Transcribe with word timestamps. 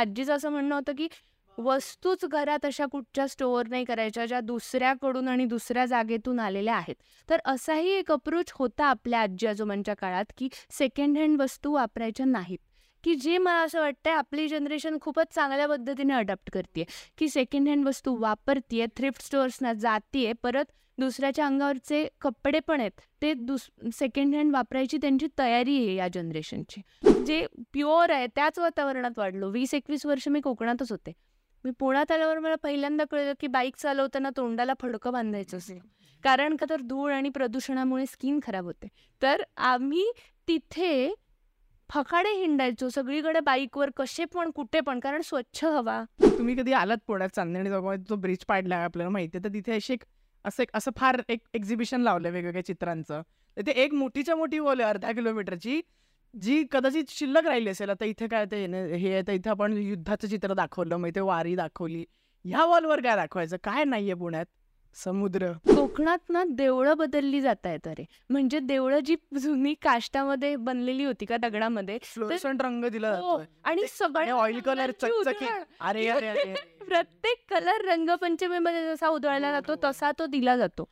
आजीचं 0.00 0.34
असं 0.34 0.50
म्हणणं 0.50 0.74
होतं 0.74 0.92
की 0.98 1.08
वस्तूच 1.58 2.24
घरात 2.24 2.64
अशा 2.64 2.86
कुठच्या 2.86 3.26
स्टोअर 3.28 3.66
नाही 3.68 3.84
करायच्या 3.84 4.26
ज्या 4.26 4.40
दुसऱ्याकडून 4.40 5.28
आणि 5.28 5.44
दुसऱ्या 5.44 5.84
जागेतून 5.86 6.40
आलेल्या 6.40 6.74
आहेत. 6.74 6.94
तर 7.28 7.40
असाही 7.44 7.90
एक 7.90 8.12
अप्रोच 8.12 8.52
होता 8.54 8.84
आपल्या 8.84 9.20
आजी 9.20 9.46
आजोबांच्या 9.46 9.94
काळात 9.94 10.32
की 10.38 10.48
सेकंड 10.70 11.18
हँड 11.18 11.40
वस्तू 11.40 11.72
वापरायच्या 11.72 12.26
नाहीत. 12.26 12.58
की 13.04 13.14
जे 13.14 13.36
मला 13.38 13.58
असं 13.58 13.80
वाटतंय 13.80 14.12
आपली 14.12 14.48
जनरेशन 14.48 14.96
खूपच 15.00 15.34
चांगल्या 15.34 15.66
पद्धतीने 15.68 16.14
अडॉप्ट 16.14 16.50
करते 16.52 16.84
की 17.18 17.28
सेकंड 17.28 17.68
हँड 17.68 17.86
वस्तू 17.86 18.16
वापरतीये 18.20 18.86
थ्रिफ्ट 18.96 19.22
स्टोअर्सना 19.22 19.72
जातीये 19.72 20.32
परत 20.32 20.72
दुसऱ्याच्या 21.00 21.46
अंगावरचे 21.46 22.06
कपडे 22.20 22.58
पण 22.60 22.80
आहेत 22.80 23.00
ते 23.22 23.32
दुस 23.34 23.68
सेकंड 23.94 24.34
हँड 24.34 24.52
वापरायची 24.52 24.98
त्यांची 25.02 25.26
तयारी 25.38 25.76
आहे 25.76 25.94
या 25.94 26.08
जनरेशनची 26.14 26.80
जे 27.26 27.44
प्युअर 27.72 28.10
आहे 28.10 28.26
त्याच 28.26 28.58
वातावरणात 28.58 29.18
वाढलो. 29.18 29.50
वीस 29.50 29.74
एकवीस 29.74 30.06
वर्ष 30.06 30.28
मी 30.28 30.40
कोकणातच 30.40 30.90
होते. 30.92 31.12
मी 31.64 31.70
पुण्यात 31.78 32.12
आल्यावर 32.12 32.38
मला 32.38 32.54
पहिल्यांदा 32.62 33.04
कळलं 33.10 33.32
की 33.40 33.46
बाईक 33.46 33.76
चालवताना 33.76 34.30
तोंडाला 34.36 34.72
फडकं 34.80 35.12
बांधायचं 35.12 35.56
असतं 35.56 35.78
कारण 36.24 36.56
का 36.56 36.66
तर 36.70 36.80
धूळ 36.80 37.12
आणि 37.12 37.28
प्रदूषणामुळे 37.28 38.06
स्किन 38.06 38.38
खराब 38.46 38.64
होते. 38.64 38.88
तर 39.22 39.42
आम्ही 39.56 40.10
तिथे 40.48 41.12
फकाडे 41.90 42.30
हिंडायचो. 42.30 42.88
सगळीकडे 42.88 43.40
बाईकवर 43.40 43.90
कसे 43.96 44.24
पण 44.34 44.50
कुठे 44.50 44.80
पण 44.80 45.00
कारण 45.00 45.20
स्वच्छ 45.24 45.64
हवा. 45.64 46.02
तुम्ही 46.22 46.56
कधी 46.56 46.72
आलात 46.72 46.98
पुण्यात? 47.06 47.28
चांदणी 47.34 47.68
चौकामध्ये 47.70 48.04
तो 48.10 48.16
ब्रिज 48.16 48.44
पाडला 48.48 48.74
आहे 48.76 48.84
आपल्याला 48.84 49.10
माहिती 49.10 49.38
तर 49.38 49.48
तिथे 49.54 49.72
अशी 49.72 49.92
एक 49.92 50.04
असं 50.44 50.62
एक 50.62 50.70
असं 50.74 50.90
फार 50.96 51.20
एक 51.28 51.40
एक्झिबिशन 51.54 52.00
लावलं 52.00 52.30
वेगवेगळ्या 52.30 52.64
चित्रांचं. 52.64 53.22
तर 53.56 53.62
ते 53.66 53.70
एक 53.70 53.94
मोठीच्या 53.94 54.36
मोठी 54.36 54.58
वॉल 54.58 54.80
आहे 54.80 54.88
अर्ध्या 54.90 55.12
किलोमीटरची 55.12 55.80
जी 56.34 56.64
कदाचित 56.72 57.04
शिल्लक 57.08 57.46
राहिली 57.46 57.70
असेल. 57.70 57.90
आता 57.90 58.04
इथे 58.04 58.26
काय 58.28 58.44
ते 58.44 58.64
हे 58.96 59.12
आहे 59.12 59.22
तर 59.26 59.32
इथं 59.32 59.50
आपण 59.50 59.72
युद्धाचं 59.72 60.28
चित्र 60.28 60.54
दाखवलं 60.54 60.96
मग 60.96 61.08
इथे 61.08 61.20
वारी 61.20 61.54
दाखवली. 61.56 62.04
ह्या 62.44 62.64
वॉलवर 62.64 63.00
काय 63.00 63.16
दाखवायचं? 63.16 63.56
काय 63.64 63.84
नाहीये 63.84 64.14
पुण्यात? 64.14 64.46
समुद्र. 64.96 65.52
कोकणात 65.68 66.30
ना 66.30 66.42
देवळं 66.48 66.96
बदलली 66.96 67.40
जात 67.40 67.66
आहेत 67.66 67.86
अरे. 67.88 68.04
म्हणजे 68.30 68.58
देवळं 68.58 68.98
जी 68.98 69.16
जुनी 69.40 69.74
काष्टामध्ये 69.74 70.56
बनलेली 70.56 71.04
होती 71.04 71.24
का 71.24 71.36
दगडामध्ये 71.36 71.98
फ्लोरसंट 72.02 72.62
रंग 72.62 72.84
दिला 72.84 73.10
हो, 73.10 73.14
जातोय. 73.14 73.44
आणि 73.64 73.86
सगळ्या 73.88 74.34
ऑइल 74.34 74.60
कलर 74.60 74.72
रंगांची 74.72 75.06
चकचकी 75.06 75.44
उधळण. 75.44 75.62
अरे 75.80 76.06
अरे 76.08 76.28
अरे 76.28 76.54
प्रत्येक 76.88 77.44
कलर 77.50 77.84
रंगपंचमीमध्ये 77.84 78.84
जसा 78.86 79.08
उधळला 79.08 79.52
जातो 79.52 79.74
तसा 79.84 80.10
तो 80.18 80.26
दिला 80.26 80.56
जातो. 80.56 80.88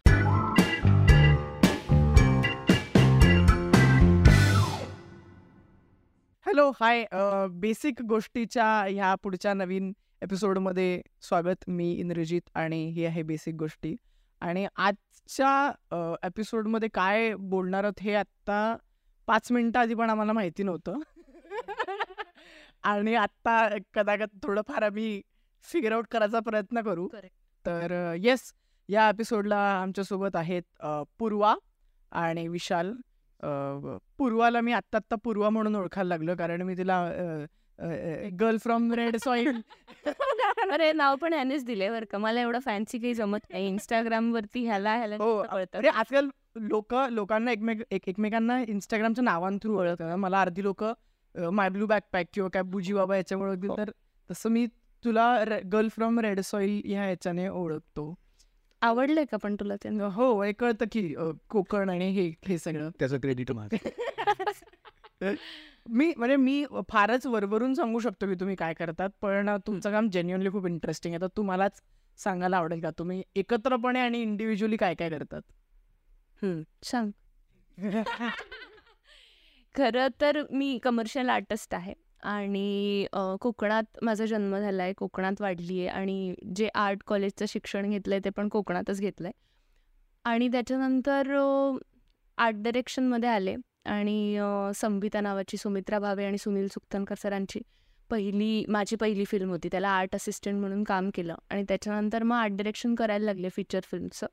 हॅलो 6.46 6.70
हाय 6.80 7.04
बेसिक 7.50 8.02
गोष्टीच्या 8.02 8.66
ह्या 8.88 9.14
पुढच्या 9.14 9.54
नवीन 9.54 9.92
एपिसोडमध्ये 10.22 11.00
स्वागत 11.22 11.64
मी 11.68 11.92
इंद्रजित 11.92 12.48
आणि 12.54 12.84
ही 12.90 13.04
आहे 13.06 13.22
बेसिक 13.22 13.54
गोष्टी. 13.54 13.94
आणि 14.40 14.66
आजच्या 14.76 16.16
एपिसोडमध्ये 16.24 16.88
काय 16.94 17.34
बोलणार 17.34 17.84
आहोत 17.84 18.00
हे 18.00 18.14
आत्ता 18.14 18.76
पाच 19.28 19.50
मिनिटं 19.52 19.80
आधी 19.80 19.94
पण 19.94 20.10
आम्हाला 20.10 20.32
माहिती 20.32 20.62
नव्हतं. 20.62 20.98
आणि 22.82 23.14
आत्ता 23.14 23.68
कदाचित 23.94 24.38
थोडंफार 24.42 24.82
आम्ही 24.82 25.20
फिगर 25.64 25.92
आउट 25.92 26.06
करायचा 26.10 26.40
प्रयत्न 26.40 26.80
करू. 26.80 27.08
तर 27.66 28.14
येस 28.18 28.52
या 28.88 29.08
एपिसोडला 29.08 29.60
आमच्यासोबत 29.82 30.36
आहेत 30.36 30.84
पूर्वा 31.18 31.54
आणि 32.12 32.48
विशाल. 32.48 32.92
पूर्वाला 34.18 34.60
मी 34.60 34.72
आत्ता 34.72 34.98
आत्ता 34.98 35.16
पूर्वा 35.24 35.50
म्हणून 35.50 35.76
ओळखायला 35.76 36.08
लागलो 36.08 36.36
कारण 36.38 36.62
मी 36.62 36.76
तिला 36.76 37.04
गर्ल 38.40 38.56
फ्रॉम 38.58 38.92
रेड 38.94 39.16
सॉइल 39.24 39.60
अरे 40.72 40.92
नाव 40.92 41.16
पण 41.16 41.32
ह्यानेच 41.32 41.64
दिले 41.64 41.88
बरं 41.90 42.04
का. 42.10 42.18
मला 42.18 42.40
एवढं 42.40 42.58
फॅन्सी 42.64 42.98
काही 42.98 43.14
जमत 43.14 43.40
नाही. 43.50 43.66
इंस्टाग्राम 43.68 44.32
वरती 44.34 44.64
ह्याला 44.66 44.94
ह्याला 44.96 45.16
हो. 45.18 45.36
अरे 45.50 45.88
आजकाल 45.88 46.28
लोक 46.60 46.94
लोकांना 47.10 47.52
एकमेक 47.52 47.82
एक 47.90 48.08
एकमेकांना 48.08 48.58
इंस्टाग्रामच्या 48.68 49.24
नावांथ्रू 49.24 49.78
ओळखतात. 49.78 50.16
मला 50.16 50.40
अर्धी 50.40 50.62
लोक 50.62 50.84
माय 51.34 51.68
ब्लू 51.68 51.86
बॅकपॅक 51.86 52.26
किंवा 52.34 52.48
काय 52.52 52.62
बुजी 52.62 52.92
बाबा 52.92 53.16
याच्यामुळे 53.16 53.50
ओळखतील 53.50 53.70
हो. 53.70 53.76
तर 53.76 53.90
तसं 54.30 54.50
मी 54.50 54.66
तुला 55.04 55.44
गर्ल 55.72 55.88
फ्रॉम 55.88 56.20
रेड 56.20 56.40
सॉइल 56.40 56.80
ह्या 56.84 57.04
ह्याच्याने 57.04 57.48
ओळखतो. 57.48 58.14
आवडलंय 58.82 59.24
का 59.24 59.36
पण 59.36 59.54
तुला 59.60 59.76
ते? 59.76 59.88
हो 60.14 60.42
हे 60.42 60.52
कळतं 60.52 60.84
की 60.92 61.02
कोकण 61.50 61.90
आणि 61.90 62.10
हे 62.10 62.28
हे 62.48 62.58
सगळं. 62.58 62.90
त्याचं 62.98 63.18
क्रेडिट 63.18 63.52
माझं. 63.52 63.76
मी 65.22 66.12
म्हणजे 66.16 66.36
मी 66.36 66.64
फारच 66.90 67.26
वरवरून 67.26 67.74
सांगू 67.74 67.98
शकतो 67.98 68.26
की 68.26 68.34
तुम्ही 68.40 68.56
काय 68.56 68.74
करतात 68.74 69.10
पण 69.20 69.56
तुमचं 69.66 69.90
काम 69.92 70.08
जेन्युअनली 70.12 70.50
खूप 70.50 70.66
इंटरेस्टिंग 70.66 71.14
आहे. 71.14 71.20
तर 71.20 71.26
तुम्हालाच 71.36 71.80
सांगायला 72.18 72.56
आवडेल 72.56 72.80
का? 72.80 72.90
तुम्ही 72.98 73.22
एकत्रपणे 73.36 74.00
आणि 74.00 74.20
इंडिव्हिज्युअली 74.22 74.76
काय 74.76 74.94
काय 74.94 75.10
करतात? 75.10 75.40
सांग. 76.84 77.10
खरं 79.74 80.08
तर 80.20 80.42
मी 80.50 80.78
कमर्शियल 80.82 81.28
आर्टिस्ट 81.28 81.74
आहे 81.74 81.92
आणि 82.22 83.06
कोकणात 83.40 83.98
माझा 84.02 84.26
जन्म 84.26 84.56
झाला 84.58 84.82
आहे 84.82 84.92
कोकणात 84.92 85.40
वाढली 85.40 85.78
आहे 85.80 85.88
आणि 85.88 86.34
जे 86.56 86.68
आर्ट 86.74 87.02
कॉलेजचं 87.06 87.46
शिक्षण 87.48 87.90
घेतलं 87.90 88.14
आहे 88.14 88.24
ते 88.24 88.30
पण 88.30 88.48
कोकणातच 88.48 89.00
घेतलं 89.00 89.28
आहे 89.28 89.46
आणि 90.24 90.48
त्याच्यानंतर 90.48 91.32
आर्ट 92.38 92.56
डिरेक्शनमध्ये 92.56 93.28
आले. 93.28 93.54
आणि 93.86 94.34
संबिता 94.34 94.72
संविता 94.78 95.20
नावाची 95.20 95.56
सुमित्रा 95.56 95.98
भावे 95.98 96.24
आणि 96.26 96.38
सुनील 96.38 96.66
सुक्तनकर 96.72 97.14
सरांची 97.22 97.60
पहिली 98.10 98.64
माझी 98.68 98.96
पहिली 98.96 99.24
फिल्म 99.24 99.50
होती. 99.50 99.68
त्याला 99.72 99.88
आर्ट 99.90 100.14
असिस्टंट 100.16 100.60
म्हणून 100.60 100.82
काम 100.84 101.10
केलं. 101.14 101.34
आणि 101.50 101.64
त्याच्यानंतर 101.68 102.22
मग 102.22 102.36
आर्ट 102.36 102.52
डिरेक्शन 102.56 102.94
करायला 102.94 103.24
लागले 103.24 103.48
फीचर 103.48 103.80
फिल्मचं 103.90 104.26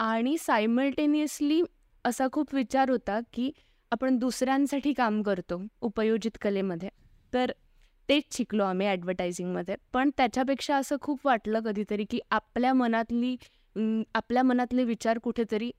आणि 0.00 0.36
सायमल्टेनियसली 0.40 1.62
असा 2.04 2.26
खूप 2.32 2.54
विचार 2.54 2.90
होता 2.90 3.18
की 3.32 3.50
आपण 3.92 4.16
दुसऱ्यांसाठी 4.18 4.92
काम 4.92 5.22
करतो 5.22 5.60
उपयोजित 5.80 6.38
कलेमध्ये. 6.42 6.88
तर 7.32 7.50
तेच 8.08 8.24
शिकलो 8.36 8.64
आम्ही 8.64 8.86
ॲडव्हर्टायझिंगमध्ये 8.86 9.74
पण 9.92 10.10
त्याच्यापेक्षा 10.16 10.76
असं 10.76 10.96
खूप 11.00 11.20
वाटलं 11.26 11.60
कधीतरी 11.60 12.04
की 12.10 12.18
आपल्या 12.30 12.72
मनातली 12.74 13.36
आपल्या 14.14 14.42
मनातले 14.42 14.84
विचार 14.84 15.18
कुठेतरी 15.18 15.70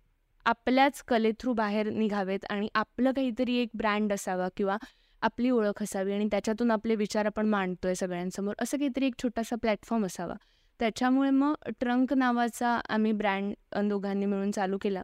आपल्याच 0.48 1.02
कले 1.04 1.32
थ्रू 1.40 1.54
बाहेर 1.54 1.90
निघावेत 1.90 2.46
आणि 2.50 2.68
आपलं 2.76 3.12
काहीतरी 3.12 3.56
एक 3.56 3.70
ब्रँड 3.74 4.14
असावा 4.14 4.48
किंवा 4.58 4.78
आपली 5.22 5.50
ओळख 5.50 5.82
असावी 5.84 6.14
आणि 6.14 6.28
त्याच्यातून 6.32 6.72
आपले 6.72 6.96
विचार 6.96 7.26
आपण 7.26 7.48
मांडतोय 7.48 7.94
सगळ्यांसमोर 7.94 8.54
असं 8.62 8.78
काहीतरी 8.78 9.06
एक 9.06 9.14
छोटासा 9.24 9.56
प्लॅटफॉर्म 9.56 10.06
असावा. 10.06 10.34
त्याच्यामुळे 10.80 11.30
मग 11.30 11.54
ट्रंक 11.80 12.14
नावाचा 12.14 12.80
आम्ही 12.90 13.12
ब्रँड 13.12 13.54
दोघांनी 13.90 14.26
मिळून 14.26 14.52
चालू 14.52 14.78
केला. 14.82 15.02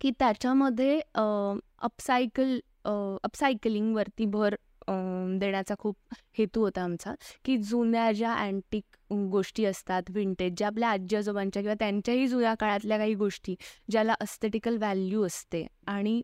की 0.00 0.10
त्याच्यामध्ये 0.18 1.00
अपसायकल 1.18 2.58
अपसायकलिंगवरती 3.24 4.24
भर 4.26 4.54
देण्याचा 4.88 5.74
खूप 5.78 5.96
हेतू 6.38 6.60
होता 6.60 6.82
आमचा 6.82 7.14
की 7.44 7.56
जुन्या 7.58 8.10
ज्या 8.12 8.32
अँटिक 8.34 9.12
गोष्टी 9.30 9.64
असतात 9.64 10.10
विंटेज 10.10 10.52
ज्या 10.56 10.68
आपल्या 10.68 10.88
आजी 10.88 11.16
आजोबांच्या 11.16 11.62
किंवा 11.62 11.74
त्यांच्याही 11.78 12.26
जुन्या 12.28 12.54
काळातल्या 12.54 12.98
काही 12.98 13.14
गोष्टी 13.14 13.54
ज्याला 13.90 14.14
अस्थेटिकल 14.20 14.76
व्हॅल्यू 14.76 15.24
असते. 15.26 15.66
आणि 15.86 16.20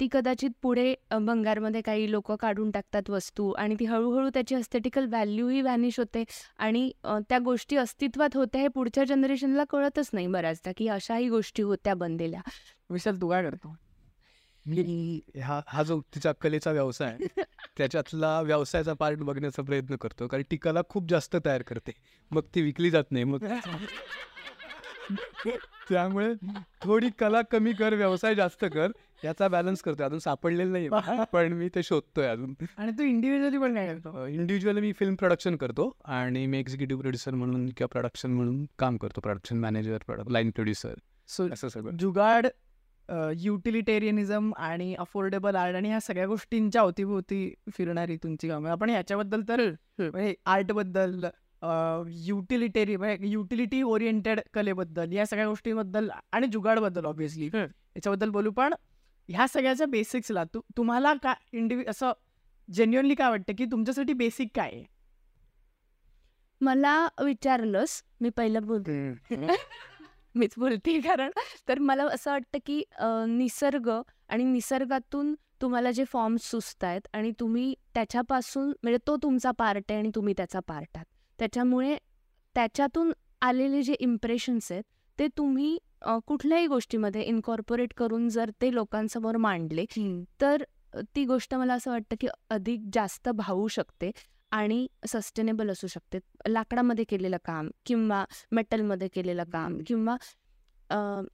ती 0.00 0.06
कदाचित 0.12 0.50
पुढे 0.62 0.94
भंगारमध्ये 1.12 1.80
काही 1.80 2.10
लोक 2.10 2.30
काढून 2.32 2.70
टाकतात 2.70 3.10
वस्तू 3.10 3.50
आणि 3.52 3.74
ती 3.80 3.84
हळूहळू 3.84 4.28
त्याची 4.28 4.54
अस्थेटिकल 4.54 5.06
व्हॅल्यूही 5.06 5.60
व्हॅनिश 5.62 5.98
होते 5.98 6.24
आणि 6.58 6.90
त्या 7.04 7.38
गोष्टी 7.38 7.76
अस्तित्वात 7.76 8.36
होत्या 8.36 8.60
हे 8.60 8.68
पुढच्या 8.68 9.04
जनरेशनला 9.04 9.64
कळतच 9.70 10.10
नाही 10.12 10.26
बऱ्याचदा 10.26 10.72
की 10.76 10.88
अशाही 10.88 11.28
गोष्टी 11.28 11.62
होत्या 11.62 11.94
बनलेल्या. 11.94 12.40
विशाल 12.90 13.20
तू 13.20 13.28
काय 13.28 13.42
करतो? 13.44 13.74
मी 14.66 15.20
हा 15.42 15.60
हा 15.66 15.82
जो 15.82 16.00
तिचा 16.14 16.32
कलेचा 16.32 16.70
व्यवसाय 16.72 17.08
आहे, 17.08 17.42
त्याच्यातला 17.80 18.40
व्यवसायाचा 18.40 18.92
पार्ट 18.92 19.18
बघण्याचा 19.18 19.62
प्रयत्न 19.62 19.96
करतो. 19.96 20.26
कारण 20.28 20.42
ती 20.50 20.56
कला 20.56 20.80
खूप 20.88 21.08
जास्त 21.08 21.36
तयार 21.44 21.62
करते. 21.62 21.92
मग 22.30 22.42
ती 22.54 22.62
विकली 22.62 22.90
जात 22.90 23.10
नाही. 23.10 23.24
मग 23.24 23.44
त्यामुळे 25.88 26.32
थोडी 26.82 27.08
कला 27.18 27.40
कमी 27.42 27.72
कर 27.72 27.94
व्यवसाय 27.94 28.34
जास्त 28.34 28.64
कर 28.72 28.90
याचा 29.24 29.48
बॅलन्स 29.48 29.82
करतोय. 29.82 30.06
अजून 30.06 30.18
सापडलेलं 30.18 30.72
नाही 30.72 30.88
पण 31.32 31.52
मी 31.52 31.68
ते 31.74 31.82
शोधतोय 31.82 32.26
अजून. 32.26 32.54
आणि 32.76 32.92
तू 32.92 33.02
इंडिव्हिज्युअली 33.02 33.58
पण 33.58 33.74
काय 33.74 33.88
करतो? 33.88 34.26
इंडिव्हिज्युअली 34.26 34.80
मी 34.80 34.92
फिल्म 34.92 35.14
प्रोडक्शन 35.14 35.56
करतो 35.56 35.90
आणि 36.04 36.46
मी 36.46 36.58
एक्झिक्युटिव्ह 36.58 37.00
प्रोड्युसर 37.00 37.34
म्हणून 37.34 37.66
किंवा 37.66 37.88
प्रोडक्शन 37.88 38.30
म्हणून 38.30 38.64
काम 38.78 38.96
करतो. 38.96 39.20
Production 39.20 39.58
manager 39.58 39.98
product 40.06 40.30
line 40.30 40.50
producer 40.50 40.94
so 41.28 41.48
असं 41.52 41.68
सगळं. 41.68 41.96
जुगाड 41.96 42.46
युटिलिटेरियनिझम 43.36 44.52
आणि 44.58 44.94
अफोर्डेबल 44.94 45.56
आर्ट 45.56 45.76
आणि 45.76 45.88
ह्या 45.88 46.00
सगळ्या 46.00 46.26
गोष्टींच्या 46.26 46.82
अवतीभोवती 46.82 47.52
फिरणारी 47.72 48.16
तुमची 48.16 48.48
कामं. 48.48 48.70
आपण 48.70 48.90
ह्याच्याबद्दल 48.90 49.42
तर 49.48 49.60
म्हणजे 49.98 50.34
आर्टबद्दल 50.46 51.24
युटिलिटेरी 52.26 52.96
म्हणजे 52.96 53.26
युटिलिटी 53.28 53.82
ओरिएंटेड 53.82 54.40
कलेबद्दल 54.54 55.12
या 55.12 55.26
सगळ्या 55.26 55.46
गोष्टींबद्दल 55.48 56.08
आणि 56.32 56.46
जुगाडबद्दल 56.46 57.04
ऑब्व्हियसली 57.04 57.46
याच्याबद्दल 57.46 58.30
बोलू 58.30 58.50
पण 58.50 58.74
ह्या 59.28 59.46
सगळ्याच्या 59.48 59.86
बेसिक्सला 59.86 60.44
तू 60.44 60.60
तुम्हाला 60.76 61.12
का 61.22 61.34
इंडिव्हि 61.52 61.84
असं 61.88 62.12
जेन्युअनली 62.68 63.14
काय 63.14 63.30
वाटतं 63.30 63.52
की 63.58 63.64
तुमच्यासाठी 63.64 64.12
बेसिक 64.12 64.48
काय 64.54 64.70
आहे? 64.72 64.84
मला 66.60 66.94
विचारलंस 67.24 68.02
मी 68.20 68.30
पहिलं 68.30 68.66
बोलते 68.66 69.12
मीच 70.34 70.54
बोलते. 70.58 70.98
कारण 71.00 71.30
तर 71.68 71.78
मला 71.78 72.04
असं 72.14 72.30
वाटतं 72.30 72.58
की 72.66 72.82
निसर्ग 73.28 73.90
आणि 74.28 74.44
निसर्गातून 74.44 75.34
तुम्हाला 75.62 75.90
जे 75.90 76.04
फॉर्म्स 76.08 76.50
सुचत 76.50 76.84
आहेत 76.84 77.08
आणि 77.14 77.30
तुम्ही 77.40 77.74
त्याच्यापासून 77.94 78.68
म्हणजे 78.82 78.98
तो 79.06 79.16
तुमचा 79.22 79.50
पार्ट 79.58 79.90
आहे 79.90 79.98
आणि 79.98 80.10
तुम्ही 80.14 80.34
त्याचा 80.36 80.60
पार्ट 80.68 80.88
आहात. 80.94 81.04
त्याच्यामुळे 81.38 81.96
त्याच्यातून 82.56 83.12
आलेले 83.42 83.82
जे 83.82 83.94
इम्प्रेशन्स 84.00 84.70
आहेत 84.72 84.84
ते 85.18 85.26
तुम्ही 85.38 85.76
कुठल्याही 86.26 86.66
गोष्टीमध्ये 86.66 87.22
इन्कॉर्पोरेट 87.22 87.92
करून 87.96 88.28
जर 88.28 88.50
ते 88.62 88.72
लोकांसमोर 88.74 89.36
मांडले 89.36 89.84
तर 90.40 90.62
ती 91.16 91.24
गोष्ट 91.24 91.54
मला 91.54 91.74
असं 91.74 91.90
वाटतं 91.90 92.16
की 92.20 92.28
अधिक 92.50 92.88
जास्त 92.94 93.28
भावू 93.28 93.66
शकते. 93.68 94.10
आणि 94.52 94.86
सस्टेनेबल 95.08 95.70
असू 95.70 95.86
शकते. 95.86 96.18
लाकडामध्ये 96.48 97.04
केलेलं 97.08 97.36
काम 97.44 97.70
किंवा 97.86 98.24
मेटलमध्ये 98.52 99.08
केलेलं 99.14 99.44
काम 99.52 99.78
किंवा 99.86 100.16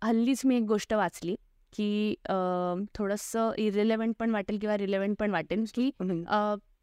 हल्लीच 0.02 0.44
मी 0.46 0.56
एक 0.56 0.62
गोष्ट 0.64 0.92
वाचली 0.94 1.34
की 1.72 2.14
थोडंसं 2.94 3.52
इरिलेव्हंट 3.58 4.14
पण 4.18 4.30
वाटेल 4.30 4.58
किंवा 4.58 4.76
रिलेव्हंट 4.78 5.16
पण 5.20 5.30
वाटेल 5.30 5.64
की 5.74 5.90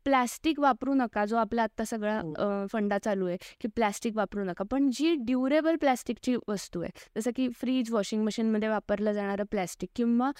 प्लॅस्टिक 0.05 0.59
वापरू 0.59 0.93
नका 0.93 1.23
जो 1.25 1.35
आपला 1.37 1.63
आत्ता 1.63 1.83
सगळा 1.85 2.19
हो. 2.19 2.65
फंडा 2.71 2.97
चालू 2.97 3.27
आहे 3.27 3.37
की 3.61 3.67
प्लॅस्टिक 3.67 4.15
वापरू 4.15 4.43
नका. 4.43 4.63
पण 4.71 4.89
जी 4.93 5.13
ड्युरेबल 5.17 5.75
प्लॅस्टिकची 5.81 6.35
वस्तू 6.47 6.81
आहे 6.81 7.09
जसं 7.17 7.31
की 7.35 7.47
फ्रीज 7.55 7.91
वॉशिंग 7.91 8.23
मशीनमध्ये 8.25 8.69
वापरलं 8.69 9.11
जाणारं 9.13 9.45
प्लॅस्टिक 9.51 9.89
किंवा 9.95 10.31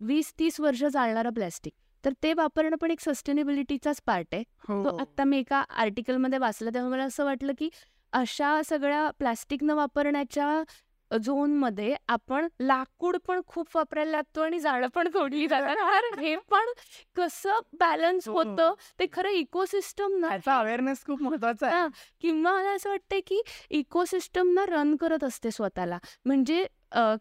वीस 0.00 0.32
तीस 0.38 0.60
वर्ष 0.60 0.84
चालणारं 0.84 1.32
प्लॅस्टिक 1.32 1.72
तर 2.04 2.12
ते 2.22 2.32
वापरणं 2.34 2.76
पण 2.76 2.90
एक 2.90 3.00
सस्टेनेबिलिटीचाच 3.00 4.00
पार्ट 4.06 4.34
आहे 4.34 4.42
हो. 4.68 4.82
तो 4.84 4.96
आत्ता 4.96 5.24
मी 5.24 5.38
एका 5.38 5.64
आर्टिकलमध्ये 5.70 6.38
वाचलं 6.38 6.74
तेव्हा 6.74 6.90
मला 6.90 7.04
असं 7.04 7.24
वाटलं 7.24 7.52
की 7.58 7.68
अशा 8.12 8.60
सगळ्या 8.64 9.10
प्लास्टिक 9.18 9.62
न 9.64 9.70
वापरण्याच्या 9.70 10.62
झोनमध्ये 11.10 11.94
आपण 12.08 12.46
लाकूड 12.60 13.16
पण 13.26 13.40
खूप 13.46 13.68
वापरायला 13.74 14.10
लागतो 14.10 14.42
आणि 14.42 14.58
झाडं 14.60 14.88
पण 14.88 15.08
तोडली 15.14 15.46
जातात 15.46 16.18
हे 16.18 16.34
पण 16.50 16.72
कसं 17.16 17.58
बॅलन्स 17.72 18.28
हो. 18.28 18.34
होतं 18.34 18.74
ते 18.98 19.06
खरं 19.12 19.30
इकोसिस्टम 19.30 20.16
ना 20.20 20.36
अवेअरनेस 20.48 21.04
खूप 21.06 21.22
महत्त्वाचा 21.22 21.68
आहे 21.68 21.88
किंवा 22.20 22.52
मला 22.52 22.70
असं 22.70 22.90
वाटतंय 22.90 23.20
की 23.20 23.40
इकोसिस्टम 23.70 24.52
ना 24.54 24.64
रन 24.68 24.94
करत 24.96 25.24
असते 25.24 25.50
स्वतःला 25.50 25.98
म्हणजे 26.26 26.66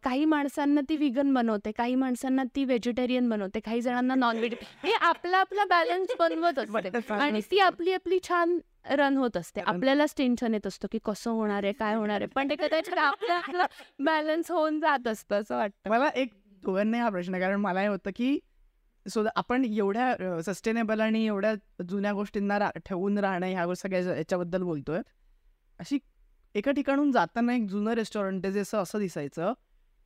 काही 0.04 0.26
माणसांना 0.26 0.82
ती 0.90 0.96
विगन 0.98 1.34
बनवते 1.34 1.72
काही 1.72 1.96
माणसांना 1.96 2.44
ती 2.56 2.64
व्हेजिटेरियन 2.66 3.30
बनवते 3.30 3.60
काही 3.60 3.82
जणांना 3.82 4.16
नॉन 4.16 4.38
व्हेज 4.38 4.54
हे 4.84 4.92
आपला 4.94 5.38
आपला 5.38 5.66
बॅलन्स 5.66 6.16
बनवत 6.20 6.60
असते. 6.60 7.14
आणि 7.14 7.42
ती 7.52 7.60
आपली 7.60 7.94
आपली 7.94 8.20
छान 8.24 8.58
रन 8.90 9.18
होत 9.18 9.38
असते. 9.38 9.62
आपल्यालाच 9.62 10.14
टेन्शन 10.18 10.54
येत 10.54 10.68
असतं 10.68 10.88
की 10.92 11.00
कसं 11.06 11.32
होणार 11.32 11.64
आहे 11.64 11.74
काय 11.74 11.96
होणार 11.96 12.22
आहे 12.22 12.30
पण 12.36 12.50
ते 12.50 12.56
कदाचित 12.56 12.98
आपला 12.98 13.66
बॅलन्स 14.00 14.52
होऊन 14.52 14.80
जात 14.80 15.08
असतं 15.08 15.42
असं 15.42 15.58
वाटतं. 15.58 15.90
मला 15.90 16.10
एक 16.16 16.34
दोघांना 16.64 16.98
हा 16.98 17.10
प्रश्न 17.10 17.40
कारण 17.40 17.60
मला 17.60 17.82
हे 17.82 17.88
होतं 17.88 18.12
की 18.16 18.38
सो 19.06 19.24
आपण 19.36 19.66
एवढ्या 19.66 20.42
सस्टेनेबल 20.46 21.00
आणि 21.02 21.26
एवढ्या 21.26 21.54
जुन्या 21.90 22.12
गोष्टींना 22.14 22.70
ठेवून 22.86 23.18
राहणं 23.18 23.46
ह्या 23.46 23.74
सगळ्या 23.76 24.16
याच्याबद्दल 24.18 24.64
बोलतोय. 24.64 25.00
अशी 25.80 25.98
एका 26.56 26.72
ठिकाणून 26.72 27.12
जाताना 27.12 27.56
एक 27.56 27.68
जुनं 27.68 27.92
रेस्टॉरंट 27.92 28.46
आहे 28.46 28.54
जसं 28.54 28.78
असं 28.78 29.00
दिसायचं. 29.00 29.54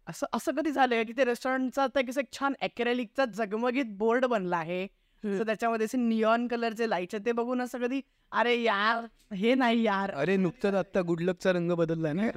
असं 0.10 0.26
असं 0.34 0.52
कधी 0.52 0.72
झालंय 0.72 1.04
की 1.04 1.14
ते 1.18 1.26
रेस्टॉरंटचा 1.26 1.84
आता 1.84 2.00
एक 2.00 2.10
छान 2.40 2.54
अॅक्रेलिकचा 2.62 3.26
झगमगीत 3.26 3.86
बोर्ड 3.88 4.26
बनला 4.26 4.58
आहे. 4.58 4.88
त्याच्यामध्ये 5.24 5.86
असे 5.86 5.98
निऑन 5.98 6.48
कलरचे 6.48 6.90
लाइट 6.90 7.16
ते 7.16 7.32
बघून 7.32 7.62
असं 7.62 7.80
कधी 7.80 8.02
अरे 8.32 8.62
यार 8.62 9.34
हे 9.36 9.56
नाही 9.56 9.84
यार. 9.84 10.12
अरे 10.12 10.38
नुकतंच 10.38 10.74
आता 10.74 11.02
गुडलकचा 11.02 11.54
रंग 11.54 11.72
बदललाय 11.72 12.14
ना 12.14 12.28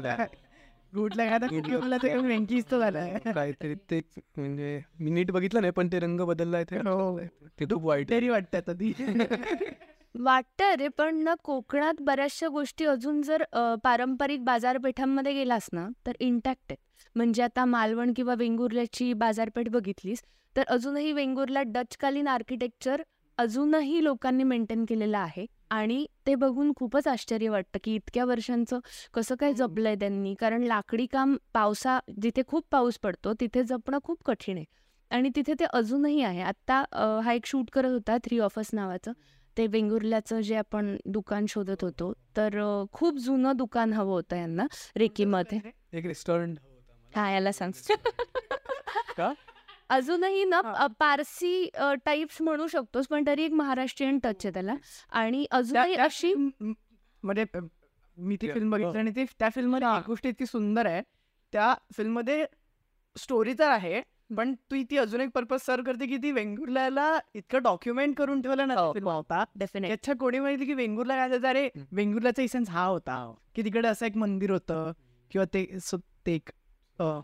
काहीतरी 3.32 3.74
ते 3.74 4.00
म्हणजे 4.36 4.82
मी 5.00 5.10
नीट 5.10 5.30
बघितलं 5.30 5.60
नाही 5.60 5.72
पण 5.72 5.88
ते 5.92 5.98
रंग 5.98 6.20
बदललाय 6.20 6.64
ते. 6.64 6.76
हो. 6.76 7.18
खूप 7.70 7.84
वाईट. 7.84 8.10
तरी 8.10 8.28
वाटतं 8.28 8.60
वाटतं 10.14 10.74
रे 10.76 10.88
पण 10.88 11.16
ना 11.16 11.34
कोकणात 11.44 12.00
बऱ्याचशा 12.02 12.48
गोष्टी 12.48 12.84
अजून 12.84 13.20
जर 13.22 13.42
अ, 13.52 13.74
पारंपरिक 13.84 14.44
बाजारपेठांमध्ये 14.44 15.32
गेलास 15.34 15.68
ना 15.72 15.88
तर 16.06 16.12
इंटॅक्ट 16.20 16.62
आहेत. 16.70 16.76
म्हणजे 17.16 17.42
आता 17.42 17.64
मालवण 17.64 18.12
किंवा 18.12 18.34
वेंगुर्ल्याची 18.38 19.12
बाजारपेठ 19.14 19.68
बघितलीस 19.68 20.22
तर 20.56 20.62
अजूनही 20.68 21.12
वेंगुर्ला 21.12 21.62
डचकालीन 21.66 22.28
आर्किटेक्चर 22.28 23.02
अजूनही 23.38 24.02
लोकांनी 24.04 24.44
मेंटेन 24.44 24.84
केलेलं 24.84 25.18
आहे. 25.18 25.46
आणि 25.70 26.04
ते 26.26 26.34
बघून 26.34 26.72
खूपच 26.76 27.06
आश्चर्य 27.08 27.48
वाटतं 27.48 27.78
की 27.84 27.94
इतक्या 27.94 28.24
वर्षांचं 28.24 28.78
कसं 29.14 29.34
काय. 29.34 29.52
जपलंय 29.52 29.94
त्यांनी. 29.94 30.34
कारण 30.34 30.62
लाकडी 30.62 31.06
काम 31.06 31.36
पावसा 31.54 31.98
जिथे 32.22 32.42
खूप 32.46 32.64
पाऊस 32.70 32.98
पडतो 32.98 33.32
तिथे 33.40 33.62
जपणं 33.64 33.98
खूप 34.04 34.22
कठीण 34.24 34.56
आहे. 34.56 34.64
आणि 35.10 35.30
तिथे 35.36 35.54
ते 35.60 35.64
अजूनही 35.72 36.22
आहे. 36.22 36.40
आत्ता 36.42 36.82
अ, 36.92 37.04
हा 37.24 37.32
एक 37.32 37.46
शूट 37.46 37.70
करत 37.70 37.90
होता 37.90 38.16
थ्री 38.24 38.38
ऑफर्स 38.40 38.70
नावाचं. 38.72 39.12
ते 39.58 39.66
वेंगुर्ल्याचं 39.66 40.40
जे 40.40 40.54
आपण 40.56 40.96
दुकान 41.06 41.46
शोधत 41.48 41.84
होतो 41.84 42.12
तर 42.36 42.58
खूप 42.92 43.16
जुनं 43.18 43.56
दुकान 43.56 43.92
हवं 43.92 44.10
होतं 44.10 44.36
यांना 44.36 44.66
रेकीमध्ये 44.96 45.58
एक 45.92 46.06
रेस्टॉरंट 46.06 46.58
हा 47.12 47.30
याला 47.30 47.52
सांग 47.52 47.72
का? 49.16 49.32
अजूनही 49.90 50.44
ना 50.44 50.60
हा. 50.64 50.86
पारसी 50.98 51.68
टाईप्स 52.04 52.40
म्हणू 52.42 52.66
शकतोस 52.66 53.06
पण 53.06 53.26
तरी 53.26 53.44
एक 53.44 53.52
महाराष्ट्रीयन 53.52 54.18
टच 54.18 54.44
आहे 54.44 54.52
त्याला 54.54 54.74
आणि 55.12 55.44
अजूनही 55.50 55.94
अशी 55.94 56.32
म्हणजे 56.34 57.44
मी 58.16 58.36
ती 58.36 58.52
फिल्म 58.52 58.70
बघितली. 58.70 58.98
आणि 58.98 59.10
ती 59.10 59.24
त्या 59.38 59.48
फिल्ममध्ये 59.48 59.88
एक 59.98 60.06
गोष्ट 60.06 60.26
इतकी 60.26 60.46
सुंदर 60.46 60.86
आहे 60.86 61.02
त्या 61.52 61.74
फिल्ममध्ये 61.96 62.44
स्टोरी 63.16 63.52
तर 63.58 63.70
आहे 63.70 64.00
पण 64.36 64.54
तू 64.54 64.76
ती 64.90 64.96
अजून 64.96 65.20
एक 65.20 65.28
पर्पज 65.34 65.58
सर्व 65.60 65.82
करते 65.84 66.06
की 66.06 66.16
ती 66.16 66.32
वेंगुर्ल्याला 66.32 67.18
इतकं 67.34 67.62
डॉक्युमेंट 67.62 68.16
करून 68.16 68.42
ठेवलं 68.42 68.68
ना 68.68 68.74
हो, 68.74 68.92
होता. 69.10 69.44
याच्या 69.88 70.14
कोणी 70.14 70.38
माहिती 70.38 70.64
की 70.64 70.74
वेंगुर्ला 70.74 71.16
काय 71.16 71.28
त्याचा 71.28 71.48
अरे. 71.48 71.68
वेंगुर्ल्याचा 71.92 72.42
इसेन्स 72.42 72.70
हा 72.70 72.84
होता 72.84 73.34
की 73.54 73.64
तिकडे 73.64 73.88
असं 73.88 74.06
एक 74.06 74.16
मंदिर 74.16 74.50
होतं 74.50 74.92
किंवा 75.30 75.44
ते 75.54 75.78
ते 76.26 76.34
एक 76.34 76.50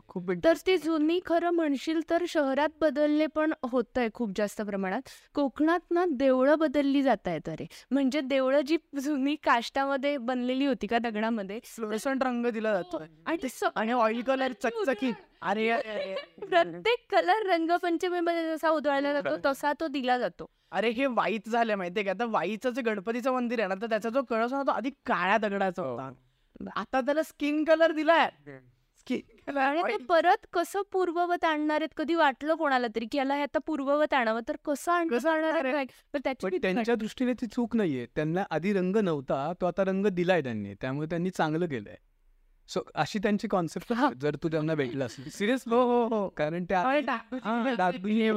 खूप 0.09 0.31
तर 0.44 0.56
ती 0.67 0.76
जुनी 0.79 1.21
खरं 1.26 1.50
म्हणशील 1.50 2.00
तर 2.11 2.25
शहरात 2.29 2.69
बदलणे 2.81 3.26
पण 3.26 3.53
होत 3.62 3.99
आहे 3.99 4.09
खूप 4.15 4.31
जास्त 4.37 4.62
प्रमाणात. 4.62 5.00
कोकणात 5.35 5.91
ना 5.91 6.05
देवळं 6.11 6.59
बदलली 6.59 7.03
जात 7.03 7.29
आहेत 7.29 7.49
अरे. 7.49 7.67
म्हणजे 7.91 8.21
देवळं 8.21 8.61
जी 8.61 8.76
जुनी 9.00 9.37
काष्टामध्ये 9.37 10.17
बनलेली 10.19 10.66
होती 10.66 10.87
का 10.87 10.99
दगडामध्ये? 10.99 11.61
रंग 12.04 12.47
दिला 12.47 12.73
जातो. 12.75 13.02
आणि 13.26 13.49
सगळं 13.49 13.81
आणि 13.81 13.93
ऑइल 13.93 14.23
कलर 14.23 14.52
चकचकीत. 14.52 15.14
अरे. 15.43 15.76
प्रत्येक 16.40 17.07
कलर 17.11 17.47
रंगपंचमीमध्ये 17.47 18.57
जसा 18.57 18.69
उधळला 18.69 19.12
जातो 19.12 19.37
तसा 19.45 19.73
तो 19.73 19.88
दिला 19.88 20.19
जातो. 20.19 20.50
अरे 20.71 20.90
हे 20.90 21.07
वाईच 21.07 21.49
झालं 21.49 21.76
माहितीये 21.76 22.04
का? 22.04 22.11
आता 22.11 22.25
वाईचं 22.25 22.71
जे 22.71 22.83
गणपतीचं 22.83 23.33
मंदिर 23.33 23.59
आहे 23.59 23.69
ना 23.69 23.75
तर 23.75 23.87
त्याचा 23.87 24.09
जो 24.09 24.23
कळस 24.23 24.52
होता 24.52 24.62
तो 24.62 24.71
आधी 24.71 24.90
काळ्या 25.07 25.38
दगडाचा 25.38 25.83
होता. 25.83 26.11
आता 26.76 27.00
त्याला 27.00 27.23
स्किन 27.23 27.64
कलर 27.64 27.93
दिलाय. 27.93 28.31
स्किन 28.99 29.21
आणि 29.56 29.82
ते 29.82 29.96
परत 29.96 30.46
कसं 30.52 30.82
पूर्ववत 30.92 31.44
आणणार 31.44 31.80
आहेत? 31.80 31.88
कधी 31.96 32.14
वाटलं 32.14 32.54
कोणाला 32.54 32.86
तरी 32.86 33.06
की 33.12 33.18
याला 33.18 33.34
हे 33.34 33.42
आता 33.42 33.58
पूर्ववत 33.58 34.14
आणावं? 34.14 34.40
तर 34.48 34.56
कसं 34.64 34.92
आणणार? 34.92 35.18
कसं 35.18 35.30
आणणार 35.30 35.64
आहे? 35.64 35.72
काय? 35.72 35.84
तर 35.84 36.18
त्याची 36.24 36.48
पण 36.48 36.56
त्यांच्या 36.62 36.94
दृष्टीने 36.94 37.32
ती 37.32 37.46
चूक 37.46 37.76
नाहीये. 37.76 38.06
त्यांना 38.06 38.44
आधी 38.50 38.72
रंग 38.72 38.96
नव्हता 38.96 39.52
तो 39.60 39.66
आता 39.66 39.84
रंग 39.84 40.06
दिलाय 40.06 40.42
त्यांनी. 40.42 40.74
त्यामुळे 40.74 41.06
त्यांनी 41.06 41.30
चांगलं 41.30 41.66
केलंय. 41.66 41.96
सो 42.68 42.80
अशी 42.94 43.18
त्यांची 43.18 43.48
कॉन्सेप्ट 43.48 43.92
जर 44.20 44.36
तू 44.42 44.48
त्यांना 44.48 44.74
भेटला 44.74 45.04
असेल 45.04 45.30
सिरियस 45.30 45.62
हो 45.66 45.82
हो 45.82 46.06
हो. 46.08 46.28
कारण 46.28 46.64
त्या 46.64 46.80
हा, 47.44 47.74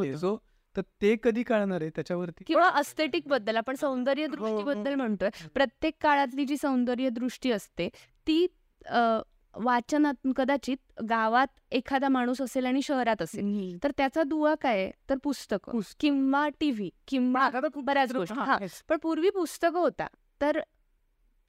हे. 0.02 0.18
सो 0.18 0.38
तर 0.78 0.82
ते 0.82 1.16
कधी 1.24 1.44
कळणार 1.44 1.82
आहे 1.82 1.90
त्याच्यावरती? 1.90 2.44
किंवा 2.44 2.70
अस्थेटिकबद्दल 2.70 3.56
आपण 3.56 3.76
सौंदर्य 3.76 4.28
दृष्टीबद्दल 4.28 4.96
म्हणतोय. 4.96 5.30
प्रत्येक 5.54 5.94
काळातली 6.02 6.46
जी 6.46 6.58
सौंदर्य 6.58 7.10
दृष्टी 7.10 7.52
असते 7.52 7.90
ती 8.28 8.48
वाचनात 9.64 10.28
कदाचित 10.36 11.02
गावात 11.10 11.48
एखादा 11.72 12.08
माणूस 12.08 12.42
असेल 12.42 12.66
आणि 12.66 12.82
शहरात 12.82 13.22
असेल. 13.22 13.78
तर 13.84 13.92
त्याचा 13.98 14.24
दुवा 14.24 14.56
काय? 14.56 14.92
तर 15.10 15.16
पुस्तक. 15.24 15.72
किंवा 16.00 16.50
टीव्ही 16.60 16.90
किंवा 17.08 17.50
बऱ्याच 17.76 18.14
गोष्टी. 18.14 18.40
हा 18.40 18.58
पण 18.90 18.98
पूर्वी 18.98 19.30
पुस्तकं 19.30 19.80
होता. 19.80 20.08
तर 20.42 20.60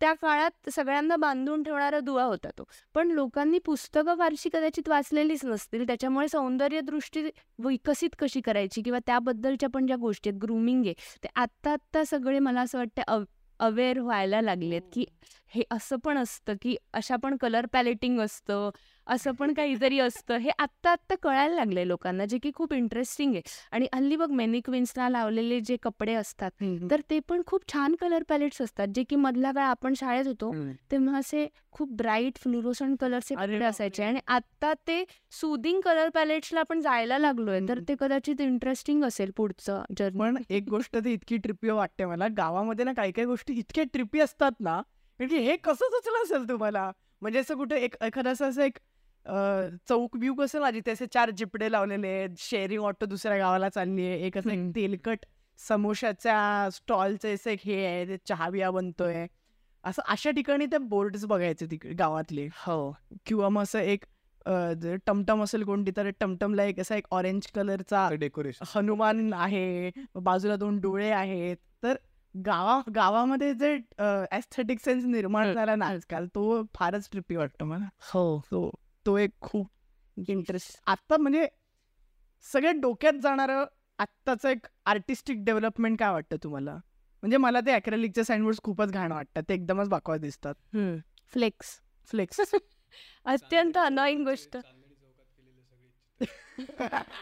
त्या 0.00 0.12
काळात 0.12 0.70
सगळ्यांना 0.70 1.16
बांधून 1.16 1.62
ठेवणारा 1.62 2.00
दुवा 2.00 2.22
होता 2.22 2.48
तो. 2.58 2.64
पण 2.94 3.08
लोकांनी 3.08 3.58
पुस्तकं 3.58 4.14
फारशी 4.14 4.48
कदाचित 4.52 4.88
वाचलेलीच 4.88 5.44
नसतील. 5.44 5.86
त्याच्यामुळे 5.86 6.28
सौंदर्य 6.28 6.80
दृष्टी 6.80 7.30
विकसित 7.58 8.10
कशी 8.18 8.40
करायची? 8.40 8.82
किंवा 8.82 8.98
त्याबद्दलच्या 9.06 9.68
पण 9.68 9.86
ज्या 9.86 9.96
गोष्टी 9.96 10.30
आहेत 10.30 10.40
ग्रुमिंग 10.40 10.84
आहे 10.84 10.94
ते 11.24 11.28
आत्ता 11.36 11.72
आत्ता 11.72 12.04
सगळे 12.04 12.38
मला 12.38 12.60
असं 12.60 12.78
वाटतं 12.78 13.24
अवेअर 13.60 13.98
व्हायला 13.98 14.40
लागलेत 14.40 14.82
की 14.92 15.04
हे 15.54 15.62
असं 15.70 15.96
पण 15.96 16.18
असतं 16.18 16.54
की 16.62 16.76
अशा 16.92 17.16
पण 17.16 17.36
कलर 17.36 17.66
पॅलेटिंग 17.66 18.20
असतं. 18.20 18.70
असं 19.08 19.32
पण 19.32 19.52
काहीतरी 19.54 19.98
असतं. 20.00 20.36
हे 20.36 20.50
आत्ता 20.58 20.90
आत्ता 20.90 21.14
कळायला 21.22 21.54
लागले 21.54 21.86
लोकांना 21.88 22.24
जे 22.24 22.38
की 22.42 22.50
खूप 22.54 22.72
इंटरेस्टिंग 22.74 23.34
आहे. 23.34 23.42
आणि 23.72 23.86
हल्ली 23.94 24.16
बघ 24.16 24.30
मेनिक्विन्सना 24.30 25.08
लावलेले 25.08 25.60
जे 25.60 25.76
कपडे 25.82 26.14
असतात 26.14 26.50
तर 26.90 27.00
ते 27.10 27.18
पण 27.28 27.42
खूप 27.46 27.62
छान 27.72 27.94
कलर 28.00 28.22
पॅलेट्स 28.28 28.62
असतात. 28.62 28.88
जे 28.94 29.02
की 29.08 29.16
मधल्या 29.16 29.52
काळ 29.52 29.64
आपण 29.64 29.94
शाळेत 29.96 30.26
होतो 30.26 30.52
तेव्हा 30.90 31.18
असे 31.18 31.46
खूप 31.72 31.92
ब्राईट 31.96 32.38
फ्लुरोसंट 32.38 32.96
कलरचे 33.00 33.34
कपडे 33.34 33.64
असायचे. 33.64 34.02
आणि 34.04 34.20
आता 34.26 34.72
ते 34.88 35.02
सुदिंग 35.40 35.80
कलर 35.80 36.08
पॅलेट्सला 36.14 36.60
आपण 36.60 36.80
जायला 36.80 37.18
लागलोय 37.18 37.60
तर. 37.68 37.78
ते 37.88 37.94
कदाचित 38.00 38.40
इंटरेस्टिंग 38.40 39.04
असेल 39.04 39.30
पुढचं 39.36 39.82
जर्नी 39.98 40.18
पण 40.20 40.36
एक 40.50 40.68
गोष्ट 40.70 40.96
ती 40.96 41.12
इतकी 41.12 41.36
ट्रिपी 41.36 41.70
वाटते 41.70 42.04
मला. 42.04 42.28
गावामध्ये 42.36 42.84
ना 42.84 42.92
काही 42.92 43.12
काही 43.12 43.26
गोष्टी 43.26 43.54
इतक्या 43.58 43.84
ट्रिपी 43.92 44.20
असतात 44.20 44.60
ना 44.60 44.76
म्हणजे 45.20 45.38
हे 45.38 45.56
कसं 45.56 45.90
सुचलं 45.90 46.22
असेल 46.22 46.48
तुम्हाला? 46.48 46.90
म्हणजे 47.22 47.38
असं 47.38 47.56
कुठे 47.56 47.76
एक 47.84 47.94
एखादं 48.02 48.32
असं 48.32 48.48
असं 48.48 48.62
एक 48.62 48.78
चौक 49.88 50.16
बिऊक 50.16 50.40
असेल 50.42 50.60
ना 50.62 50.70
जिथे 50.70 50.90
असे 50.90 51.06
चार 51.14 51.30
जिपडे 51.38 51.70
लावलेले 51.72 52.08
आहेत. 52.08 52.34
शेअरिंग 52.38 52.82
ऑटो 52.84 53.06
दुसऱ्या 53.06 53.38
गावाला 53.38 53.68
चालली 53.68 54.06
आहे. 54.06 54.20
एक 54.26 54.38
असं 54.38 54.50
एक. 54.50 54.70
तेलकट 54.76 55.24
समोशाच्या 55.58 56.68
स्टॉलचे 56.72 57.32
असे 57.34 57.52
एक 57.52 57.60
हे 57.64 57.84
आहे 57.86 58.06
ते 58.08 58.16
चहा 58.28 58.48
बिया 58.50 58.70
बनतोय. 58.70 59.26
असं 59.84 60.02
अशा 60.08 60.30
ठिकाणी 60.36 60.66
ते 60.72 60.78
बोर्ड्स 60.78 61.24
बघायचे 61.26 61.66
तिकडे 61.70 61.94
गावातले. 61.98 62.46
हो. 62.56 62.90
किंवा 63.26 63.48
मग 63.48 63.62
असं 63.62 63.78
एक 63.78 64.04
टमटम 65.06 65.42
असेल 65.42 65.62
कोणती 65.64 65.90
तर 65.96 66.08
टमटमला 66.20 66.64
एक 66.64 66.80
असा 66.80 66.96
एक 66.96 67.06
ऑरेंज 67.10 67.46
कलरचा 67.54 68.08
डेकोरेशन. 68.10 68.64
हनुमान 68.74 69.32
आहे. 69.34 69.90
बाजूला 70.14 70.56
दोन 70.56 70.80
डोळे 70.80 71.10
आहेत. 71.10 71.56
तर 71.82 71.96
गावा 72.34 72.80
गावामध्ये 72.94 73.52
जे 73.54 73.72
एस्थेटिक 74.36 74.80
सेन्स 74.80 75.04
निर्माण 75.06 75.52
झाला 75.54 75.74
ना. 75.76 75.86
आजकाल 75.86 76.26
तो 76.34 76.62
फारच 76.74 77.08
ट्रिपी 77.12 77.36
वाटतो 77.36 77.64
मला. 77.64 77.88
हो. 78.12 78.40
तो 78.50 78.70
तो 79.08 79.18
एक 79.18 79.30
खूप 79.40 79.68
इंटरेस्ट 80.28 80.80
आता 80.86 81.16
म्हणजे 81.16 81.48
सगळ्यात 82.42 82.74
डोक्यात 82.74 83.12
जाणारं 83.22 83.64
आत्ताचं 83.98 84.48
एक 84.48 84.66
आर्टिस्टिक 84.86 85.44
डेव्हलपमेंट 85.44 85.98
काय 85.98 86.12
वाटतं 86.12 86.36
तुम्हाला? 86.42 86.74
म्हणजे 87.22 87.36
मला 87.36 87.60
ते 87.60 87.70
अॅक्रेलिकचे 87.70 88.24
सँडवर्ड्स 88.24 88.60
खूपच 88.62 88.92
घाण 88.92 89.12
वाटतात 89.12 89.42
ते 89.48 89.54
एकदमच 89.54 89.88
बाकवास 89.88 90.20
दिसतात. 90.20 90.54
फ्लेक्स 91.32 91.80
फ्लेक्स 92.10 92.40
अत्यंत 93.24 93.78
अनॉइंग 93.78 94.24
गोष्ट. 94.24 94.56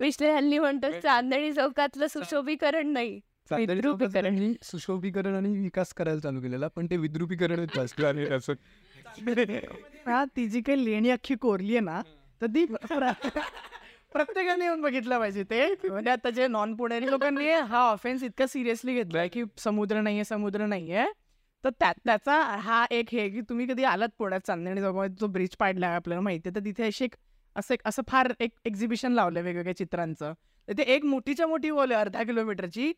विश्ले 0.00 0.32
हल्ली 0.32 0.58
म्हणतो 0.58 1.00
चांदणी 1.00 1.52
चौकातलं 1.52 2.06
सुशोभीकरण 2.06 2.86
नाही. 2.86 3.20
विद्रुपीकरण. 3.50 4.52
सुशोभीकरण 4.62 5.34
आणि 5.34 5.58
विकास 5.58 5.94
करायला 5.94 6.20
चालू 6.20 6.40
केलेला 6.40 6.68
पण 6.68 6.86
ते 6.86 6.96
विद्रुपीकरणच 6.96 7.74
जास्त 7.74 8.04
आणि 8.04 8.24
असं. 8.24 8.52
हा 10.06 10.24
ती 10.36 10.46
जी 10.48 10.60
काही 10.60 10.84
लेणी 10.84 11.10
अख्खी 11.10 11.34
कोरली 11.34 11.72
आहे 11.72 11.80
ना 11.80 12.00
तर 12.40 12.46
ती 12.46 12.64
प्रत्येकाने 14.12 14.64
येऊन 14.64 14.80
बघितलं 14.80 15.18
पाहिजे 15.18 15.42
ते. 15.42 15.66
म्हणजे 15.88 16.10
आता 16.10 16.30
जे 16.30 16.46
नॉन 16.48 16.74
पुणेरी 16.76 17.10
लोकांनी 17.10 17.50
हा 17.50 17.80
ऑफेन्स 17.80 18.22
इतका 18.22 18.46
सिरियसली 18.46 18.94
घेतलाय 18.94 19.28
की 19.28 19.42
समुद्र 19.58 20.00
नाहीये 20.00 20.24
समुद्र 20.24 20.66
नाहीये. 20.66 21.04
तर 21.64 21.70
त्या 21.70 21.92
त्याचा 22.04 22.40
हा 22.42 22.84
एक 22.90 23.08
हे 23.12 23.28
की 23.28 23.40
तुम्ही 23.40 23.66
कधी 23.66 23.84
आलात 23.84 24.08
पुण्यात 24.18 24.40
चांदणी 24.46 24.80
चौकामध्ये 24.80 25.16
जो 25.20 25.26
ब्रिज 25.26 25.56
पाडलाय 25.58 25.94
आपल्याला 25.94 26.22
माहिती 26.22 26.48
आहे 26.48 26.54
तर 26.54 26.64
तिथे 26.64 26.84
अशी 26.84 27.04
एक 27.04 27.14
असं 27.56 27.74
एक 27.74 27.80
असं 27.84 28.02
फार 28.08 28.32
एक 28.40 28.50
एक्झिबिशन 28.64 29.12
लावलंय 29.12 29.42
वेगवेगळ्या 29.42 29.76
चित्रांचं. 29.76 30.32
तर 30.68 30.72
ते 30.78 30.82
एक 30.82 31.04
मोठीच्या 31.04 31.46
मोठी 31.46 31.70
वॉल 31.70 31.92
आहे 31.92 32.00
अर्धा 32.00 32.22
किलोमीटरची 32.22 32.92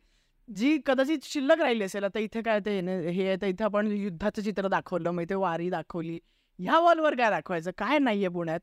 जी 0.49 0.77
कदाचित 0.85 1.23
शिल्लक 1.23 1.61
राहिली 1.61 1.83
असेल 1.83 2.03
आता 2.03 2.19
इथे 2.19 2.41
काय 2.41 2.59
ते 2.59 2.79
हे 3.11 3.27
आहे 3.27 3.35
तर 3.41 3.47
इथे 3.47 3.63
आपण 3.63 3.87
युद्धाचं 3.87 4.41
चित्र 4.41 4.67
दाखवलं 4.67 5.11
मग 5.11 5.21
इथे 5.21 5.35
वारी 5.35 5.69
दाखवली. 5.69 6.19
ह्या 6.59 6.79
वॉलवर 6.79 7.15
काय 7.15 7.29
दाखवायचं? 7.29 7.71
काय 7.77 7.99
नाहीये 7.99 8.27
पुण्यात? 8.27 8.59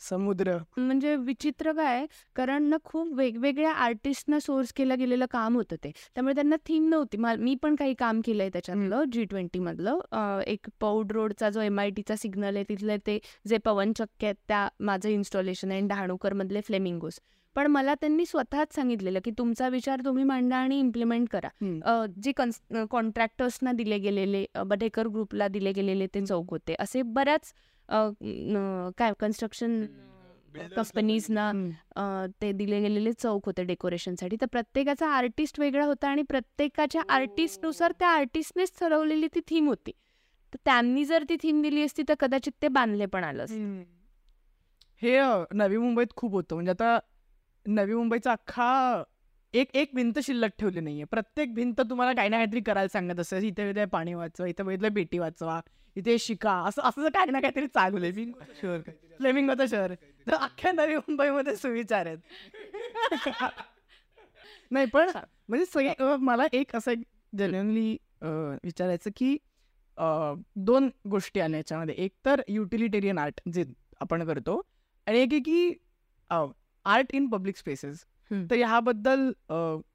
समुद्र. 0.00 0.56
म्हणजे 0.76 1.16
विचित्र 1.16 1.72
काय? 1.72 2.06
कारण 2.36 2.62
ना 2.62 2.76
खूप 2.84 3.12
वेगवेगळ्या 3.12 3.72
आर्टिस्टना 3.72 4.38
सोर्स 4.40 4.72
केलं 4.72 4.98
गेलेलं 4.98 5.26
काम 5.30 5.56
होतं 5.56 5.76
ते. 5.84 5.90
त्यामुळे 6.14 6.34
त्यांना 6.34 6.56
थीम 6.56 6.88
नव्हती. 6.88 7.16
मा- 7.16 7.56
पण 7.62 7.74
काही 7.74 7.94
काम 7.94 8.20
केलंय 8.24 8.48
त्याच्यातलं 8.48 9.04
जी 9.12 9.24
ट्वेंटी 9.24 9.58
मधलं. 9.58 9.98
एक 10.46 10.66
पौड 10.80 11.12
रोडचा 11.12 11.50
जो 11.50 11.60
एम 11.60 11.80
आय 11.80 11.90
टीचा 11.90 12.16
सिग्नल 12.16 12.56
आहे 12.56 12.64
तिथले 12.68 12.96
ते 12.96 13.18
जे 13.48 13.58
पवनचक्के 13.58 14.26
आहेत 14.26 14.36
त्या 14.48 14.68
माझं 14.80 15.08
इन्स्टॉलेशन 15.08 15.70
आहे 15.70 15.80
डहाणूकर 15.80 16.32
मधले 16.32 16.60
फ्लेमिंगोस 16.60 17.20
पण 17.56 17.66
मला 17.66 17.94
त्यांनी 17.94 18.24
स्वतःच 18.26 18.74
सांगितलेलं 18.74 19.20
की 19.24 19.30
तुमचा 19.38 19.68
विचार 19.68 20.00
तुम्ही 20.04 20.24
मांडा 20.24 20.56
आणि 20.56 20.78
इम्प्लिमेंट 20.78 21.28
करा. 21.32 21.48
जे 22.22 22.32
कन्स 22.36 22.60
कॉन्ट्रॅक्टर्सना 22.90 23.72
दिले 23.72 23.98
गेलेले 23.98 24.44
बडेकर 24.66 25.08
ग्रुपला 25.08 25.48
दिले 25.48 25.72
गेलेले 25.72 26.06
ते 26.14 26.24
चौक 26.26 26.50
होते. 26.50 26.74
असे 26.80 27.02
बऱ्याच 27.02 27.52
काय 28.98 29.12
कन्स्ट्रक्शन 29.20 29.84
कंपनीजना 30.76 31.50
ते 32.42 32.50
दिले 32.52 32.80
गेलेले 32.80 33.12
चौक 33.12 33.46
होते 33.46 33.62
डेकोरेशनसाठी 33.64 34.36
तर 34.40 34.46
प्रत्येकाचा 34.52 35.08
आर्टिस्ट 35.08 35.60
वेगळा 35.60 35.84
होता 35.84 36.08
आणि 36.08 36.22
प्रत्येकाच्या 36.28 37.02
आर्टिस्टनुसार 37.14 37.92
त्या 37.98 38.08
आर्टिस्टनेच 38.08 38.72
ठरवलेली 38.80 39.28
ती 39.34 39.40
थीम 39.48 39.68
होती. 39.68 39.92
तर 40.52 40.58
त्यांनी 40.64 41.04
जर 41.04 41.24
ती 41.28 41.36
थीम 41.42 41.62
दिली 41.62 41.82
असती 41.82 42.02
तर 42.08 42.14
कदाचित 42.20 42.52
ते 42.62 42.68
बांधले 42.68 43.06
पण 43.06 43.24
आलं 43.24 43.44
असतं. 43.44 43.82
हे 45.02 45.18
नवी 45.54 45.76
मुंबईत 45.76 46.14
खूप 46.16 46.32
होतं. 46.32 46.54
म्हणजे 46.54 46.70
आता 46.70 46.98
नवी 47.66 47.94
मुंबईचा 47.94 48.32
अख्खा 48.32 49.02
एक 49.54 49.74
एक 49.76 49.90
भिंत 49.94 50.18
शिल्लक 50.24 50.50
ठेवली 50.58 50.80
नाहीये. 50.80 51.04
प्रत्येक 51.10 51.54
भिंत 51.54 51.80
तुम्हाला 51.90 52.12
काही 52.16 52.28
ना 52.28 52.36
काहीतरी 52.36 52.60
करायला 52.60 52.88
सांगत 52.88 53.20
असतं. 53.20 53.36
इथे 53.38 53.68
इथे 53.70 53.84
पाणी 53.92 54.14
वाचवा 54.14 54.46
इथे 54.46 54.62
बघितलं 54.62 54.92
बेटी 54.94 55.18
वाचवा 55.18 55.60
इथे 55.96 56.16
शिका. 56.18 56.52
असं 56.68 56.82
असं 56.82 57.08
काही 57.14 57.30
ना 57.30 57.40
काहीतरी 57.40 57.66
चालू 57.66 58.02
आहे. 58.02 58.24
शहर 58.60 58.80
फ्लेमिंगोचं 59.18 59.66
शहर. 59.66 59.94
तर 60.26 60.34
अख्ख्या 60.34 60.72
नवी 60.72 60.96
मुंबईमध्ये 60.96 61.56
सुविचार 61.56 62.06
आहेत. 62.06 62.18
नाही 64.70 64.86
पण 64.92 65.10
म्हणजे 65.48 65.64
सगळे 65.66 66.16
मला 66.16 66.46
एक 66.52 66.74
असं 66.76 66.90
एक 66.90 67.02
जेन्युअनली 67.38 67.96
विचारायचं 68.22 69.10
की 69.16 69.36
दोन 70.56 70.88
गोष्टी 71.10 71.40
आल्या 71.40 71.58
याच्यामध्ये. 71.58 71.94
एक 71.94 72.12
तर 72.26 72.40
युटिलिटेरियन 72.48 73.18
आर्ट 73.18 73.40
जे 73.54 73.64
आपण 74.00 74.24
करतो 74.26 74.60
आणि 75.06 75.18
एक 75.18 75.32
आहे 75.32 75.40
की 75.40 75.72
आर्ट 76.86 77.14
इन 77.14 77.28
पब्लिक 77.28 77.56
स्पेसेस. 77.56 78.04
तर 78.30 78.54
ह्याबद्दल 78.56 79.30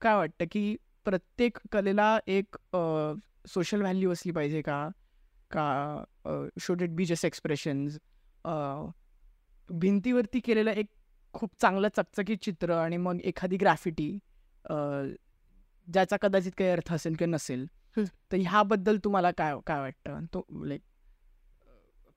काय 0.01 0.15
वाटतं 0.15 0.46
की 0.51 0.75
प्रत्येक 1.05 1.58
कलेला 1.72 2.17
एक 2.27 2.55
सोशल 3.48 3.81
व्हॅल्यू 3.81 4.12
असली 4.12 4.31
पाहिजे 4.31 4.62
का 4.62 4.88
का 5.51 6.03
should 6.62 6.81
it 6.81 6.89
be 6.96 7.05
just 7.05 7.25
expressions 7.25 7.98
भिंतीवरती 9.69 10.39
केलेलं 10.39 10.72
एक 10.72 10.88
खूप 11.34 11.51
चांगलं 11.62 11.88
चकचकीत 11.98 12.38
चित्र 12.43 12.74
आणि 12.74 12.98
मग 12.98 13.19
एखादी 13.24 13.58
ग्राफिटी 13.58 14.12
ज्याचा 15.88 16.17
कदाचित 16.22 16.51
काही 16.58 16.69
अर्थ 16.69 16.93
असेल 16.93 17.15
किंवा 17.15 17.36
नसेल. 17.36 17.65
तर 17.98 18.38
ह्याबद्दल 18.38 18.98
तुम्हाला 19.03 19.31
काय 19.38 19.55
काय 19.67 19.79
वाटतं 19.79 20.25
तो 20.34 20.46
लाईक 20.65 20.81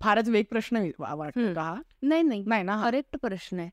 फारच 0.00 0.28
वेग 0.28 0.44
प्रश्न 0.50 0.76
वाटतो. 0.98 1.52
का? 1.54 1.74
नाही 2.02 2.22
नाही 2.22 2.42
नाही 2.46 2.62
ना? 2.62 2.82
करेक्ट 2.84 3.16
प्रश्न 3.22 3.58
आहे 3.60 3.70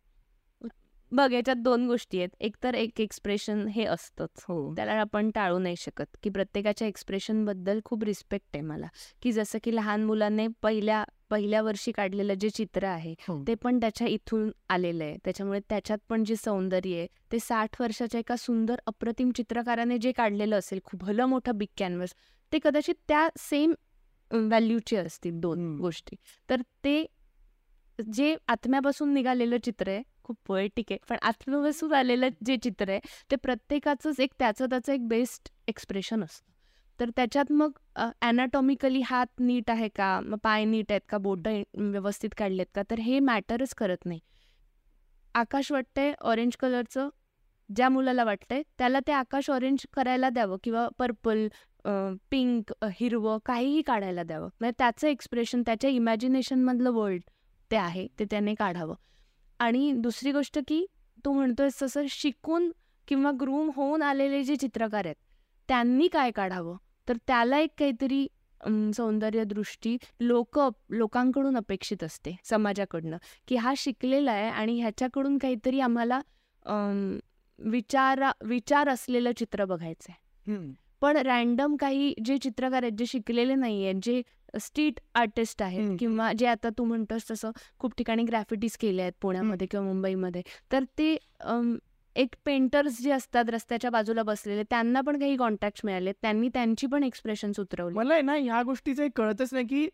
बघ 1.11 1.31
याच्यात 1.33 1.55
दोन 1.55 1.85
गोष्टी 1.87 2.17
आहेत. 2.17 2.29
एक 2.39 2.55
तर 2.63 2.73
एक 2.75 2.99
एक्सप्रेशन 3.01 3.67
हे 3.67 3.83
असतंच. 3.85 4.43
हो. 4.47 4.73
त्याला 4.75 4.93
आपण 4.93 5.29
टाळू 5.35 5.59
नाही 5.59 5.75
शकत. 5.75 6.17
की 6.23 6.29
प्रत्येकाच्या 6.29 6.87
एक्सप्रेशनबद्दल 6.87 7.79
खूप 7.85 8.03
रिस्पेक्ट 8.03 8.47
आहे 8.53 8.61
मला. 8.63 8.87
की 9.21 9.31
जसं 9.31 9.57
की 9.63 9.75
लहान 9.75 10.03
मुलाने 10.03 10.47
पहिल्या 10.61 11.03
पहिल्या 11.29 11.61
वर्षी 11.61 11.91
काढलेलं 11.91 12.33
जे 12.33 12.49
चित्र 12.49 12.85
आहे 12.85 13.13
हो. 13.27 13.43
ते 13.47 13.55
पण 13.55 13.79
त्याच्या 13.79 14.07
इथून 14.07 14.49
आलेलं 14.69 15.03
आहे. 15.03 15.17
त्याच्यामुळे 15.25 15.59
त्याच्यात 15.69 15.97
पण 16.09 16.23
जे 16.23 16.35
सौंदर्य 16.35 16.97
आहे 16.97 17.07
ते 17.31 17.39
साठ 17.39 17.81
वर्षाच्या 17.81 18.19
एका 18.19 18.35
सुंदर 18.35 18.79
अप्रतिम 18.85 19.31
चित्रकाराने 19.31 19.97
जे 19.97 20.11
काढलेलं 20.11 20.57
असेल 20.57 20.79
खूप 20.83 21.03
भलं 21.03 21.25
मोठं 21.25 21.57
बिग 21.57 21.67
कॅनव्हस 21.77 22.13
ते 22.51 22.59
कदाचित 22.63 22.95
त्या 23.07 23.27
सेम 23.39 23.73
व्हॅल्यूचे 24.31 24.97
असतील 24.97 25.39
दोन. 25.39 25.75
गोष्टी. 25.77 26.15
तर 26.49 26.61
ते 26.83 27.05
जे 27.99 28.35
आत्म्यापासून 28.47 29.13
निघालेलं 29.13 29.57
चित्र 29.63 29.89
आहे 29.89 30.01
खूप 30.29 30.37
पोएटिक 30.47 30.91
आहे 30.91 30.97
पण 31.09 31.17
आत्मवसूत 31.27 31.93
आलेलं 31.93 32.29
जे 32.45 32.55
चित्र 32.63 32.89
आहे 32.89 32.99
ते 33.31 33.35
प्रत्येकाचंच 33.43 34.19
एक 34.19 34.33
त्याचं 34.39 34.65
त्याचं 34.69 34.93
एक 34.93 35.07
बेस्ट 35.07 35.49
एक्सप्रेशन 35.67 36.23
असतं. 36.23 36.47
तर 36.99 37.09
त्याच्यात 37.15 37.51
मग 37.51 37.71
ॲनाटॉमिकली 38.21 39.01
हात 39.05 39.39
नीट 39.39 39.69
आहे 39.69 39.87
का? 39.95 40.19
मग 40.23 40.37
पाय 40.43 40.65
नीट 40.65 40.91
आहेत 40.91 41.01
का? 41.09 41.17
बोटं 41.17 41.61
व्यवस्थित 41.91 42.29
काढलेत 42.37 42.65
का? 42.75 42.81
तर 42.91 42.99
हे 42.99 43.19
मॅटरच 43.19 43.73
करत 43.77 44.05
नाही. 44.05 44.19
आकाश 45.35 45.71
वाटतंय 45.71 46.13
ऑरेंज 46.21 46.55
कलरचं 46.59 47.09
ज्या 47.69 47.89
मुलाला 47.89 48.23
वाटतंय 48.23 48.61
त्याला 48.77 48.99
ते 49.07 49.11
आकाश 49.11 49.49
ऑरेंज 49.49 49.85
करायला 49.93 50.29
द्यावं 50.29 50.57
किंवा 50.63 50.87
पर्पल 50.99 51.47
पिंक 52.31 52.73
हिरवं 52.93 53.37
काहीही 53.45 53.81
काढायला 53.81 54.23
द्यावं. 54.23 54.49
म्हणजे 54.59 54.75
त्याचं 54.79 55.07
एक्सप्रेशन 55.07 55.61
त्याच्या 55.65 55.89
इमॅजिनेशनमधलं 55.89 56.91
वर्ल्ड 56.93 57.21
ते 57.71 57.75
आहे 57.77 58.07
ते 58.19 58.25
त्याने 58.31 58.53
काढावं. 58.55 58.95
आणि 59.59 59.91
दुसरी 59.91 60.31
गोष्ट 60.31 60.59
की 60.67 60.85
तू 61.25 61.33
म्हणतोय 61.33 61.69
तसं 61.81 62.05
शिकून 62.09 62.71
किंवा 63.07 63.31
ग्रूम 63.41 63.69
होऊन 63.75 64.01
आलेले 64.01 64.43
जे 64.43 64.55
चित्रकार 64.55 65.05
आहेत 65.05 65.15
त्यांनी 65.69 66.07
काय 66.07 66.31
काढावं 66.31 66.77
तर 67.07 67.17
त्याला 67.27 67.59
एक 67.59 67.69
काहीतरी 67.79 68.27
सौंदर्यदृष्टी 68.93 69.97
लोक 70.19 70.59
लोकांकडून 70.89 71.57
अपेक्षित 71.57 72.03
असते 72.03 72.35
समाजाकडनं 72.43 73.17
की 73.47 73.55
हा 73.55 73.73
शिकलेला 73.77 74.31
आहे 74.31 74.49
आणि 74.49 74.79
ह्याच्याकडून 74.79 75.37
काहीतरी 75.37 75.79
आम्हाला 75.79 76.19
विचारा 77.59 78.31
विचार 78.45 78.89
असलेलं 78.89 79.31
चित्र 79.37 79.65
बघायचं 79.65 80.11
आहे. 80.11 80.57
पण 81.01 81.17
रॅन्डम 81.17 81.75
काही 81.75 82.13
जे 82.25 82.37
चित्रकार 82.37 82.83
आहेत 82.83 82.93
जे 82.97 83.05
शिकलेले 83.05 83.55
नाही 83.55 83.83
आहेत 83.85 83.99
जे 84.03 84.21
स्ट्रीट 84.61 84.99
आर्टिस्ट 85.15 85.61
आहेत. 85.63 85.95
किंवा 85.99 86.31
जे 86.33 86.45
आता 86.47 86.69
तू 86.77 86.83
म्हणतोस 86.85 87.29
तसं 87.31 87.51
खूप 87.79 87.93
ठिकाणी 87.97 88.23
ग्रॅफिटीज 88.23 88.77
केले 88.77 89.01
आहेत 89.01 89.13
पुण्यामध्ये 89.21 89.67
किंवा 89.71 89.85
मुंबईमध्ये 89.85 90.41
तर 90.71 90.83
ते 90.97 91.15
एक 92.15 92.35
पेंटर्स 92.45 93.01
जे 93.01 93.11
असतात 93.11 93.49
रस्त्याच्या 93.49 93.89
बाजूला 93.91 94.23
बसलेले 94.23 94.63
त्यांना 94.69 95.01
पण 95.01 95.19
काही 95.19 95.35
कॉन्टॅक्ट 95.37 95.81
मिळाले 95.85 96.11
त्यांनी 96.21 96.47
त्यांची 96.53 96.87
पण 96.87 97.03
एक्सप्रेशन 97.03 97.51
उतरवली. 97.59 97.95
मला 97.95 98.13
आहे 98.13 98.21
ना 98.21 98.35
ह्या 98.35 98.61
गोष्टीचं 98.63 99.03
एक 99.03 99.11
कळतच 99.17 99.53
नाही 99.53 99.65
की 99.67 99.87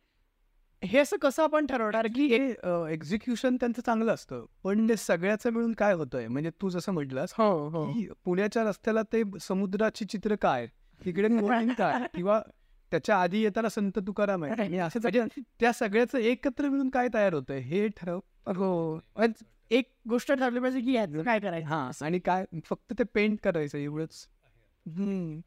हे 0.81 1.00
असं 1.00 1.17
कसं 1.21 1.43
आपण 1.43 1.65
ठरवणार? 1.65 2.07
की 2.15 2.25
हे 2.27 2.50
एक्झिक्युशन 2.93 3.55
त्यांचं 3.59 3.81
चांगलं 3.85 4.13
असतं 4.13 4.45
पण 4.63 4.88
ते 4.89 4.95
सगळ्याचं 4.97 5.53
मिळून 5.53 5.74
काय 5.74 5.93
होतंय? 5.93 6.27
म्हणजे 6.27 6.50
तू 6.62 6.69
जसं 6.69 6.91
म्हटलंस 6.93 7.33
हो 7.38 7.51
हो. 7.69 7.85
की 7.93 8.07
पुण्याच्या 8.25 8.63
रस्त्याला 8.63 9.01
ते 9.13 9.21
समुद्राची 9.41 10.05
चित्र 10.05 10.35
काय? 10.41 10.67
तिकडे 11.01 11.27
काय? 11.74 12.05
किंवा 12.15 12.41
त्याच्या 12.92 13.18
आधी 13.18 13.42
येताना 13.42 13.70
संत 13.70 14.00
तुकाराम 14.08 14.44
आहे 14.44 14.62
आणि 14.62 14.77
असं 14.77 15.00
म्हणजे 15.01 15.24
त्या 15.60 15.74
सगळ्याचं 15.74 16.18
एकत्र 16.18 16.70
मिळून 16.70 16.89
काय 16.89 17.08
तयार 17.13 17.34
होतंय 17.34 17.60
हे 17.60 17.88
ठरव. 17.88 18.20
हो 18.48 19.00
एक 19.72 19.89
गोष्ट 20.10 20.32
ठरली 20.32 20.60
पाहिजे 20.60 20.80
की 20.82 20.92
ह्याचं 20.92 21.24
काय 21.24 21.39
करायचं? 21.39 21.68
हा 21.68 21.89
आणि 22.01 22.20
काय 22.20 22.46
फक्त 22.65 22.94
ते 23.00 23.04
पेंट 23.04 23.39
करायचं 23.44 23.77
एवढंच. 23.77 24.27
हम्म. 24.86 25.39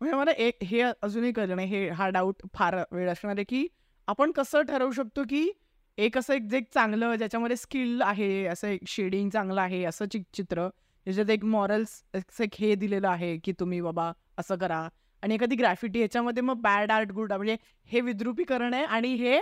म्हणजे 0.00 0.16
मला 0.16 0.30
एक 0.30 0.64
हे 0.64 0.80
अजूनही 0.80 1.32
कळलं 1.32 1.56
नाही 1.56 1.68
हे 1.68 1.88
हा 1.88 2.08
डाऊट 2.08 2.42
फार 2.54 2.76
वेळ 2.92 3.10
असणार 3.10 3.34
आहे 3.36 3.44
की 3.44 3.66
आपण 4.08 4.30
कसं 4.32 4.62
ठरवू 4.62 4.90
शकतो 4.90 5.22
की 5.22 5.50
एक 5.98 6.18
असं 6.18 6.34
एक 6.34 6.42
जे 6.42 6.56
एक 6.56 6.68
चांगलं 6.74 7.14
ज्याच्यामध्ये 7.14 7.56
स्किल 7.56 8.02
आहे 8.02 8.44
असं 8.46 8.68
एक 8.68 8.80
शेडिंग 8.86 9.30
चांगलं 9.30 9.60
आहे 9.60 9.84
असं 9.84 10.04
चित्र 10.34 10.68
ज्याच्यात 11.04 11.30
एक 11.30 11.44
मॉरल्स 11.44 12.02
एक 12.40 12.54
हे 12.58 12.74
दिलेलं 12.74 13.08
आहे 13.08 13.36
की 13.38 13.52
तुम्ही 13.52 13.80
बाबा 13.80 14.12
असं 14.38 14.56
करा. 14.56 14.88
आणि 15.22 15.34
एखादी 15.34 15.56
ग्रॅफिटी 15.56 15.98
ह्याच्यामध्ये 15.98 16.42
मग 16.42 16.60
बॅड 16.60 16.90
आर्ट 16.90 17.12
गुड 17.12 17.32
म्हणजे 17.32 17.56
हे 17.90 18.00
विद्रुपीकरण 18.00 18.74
आहे 18.74 18.84
आणि 18.84 19.14
हे 19.14 19.38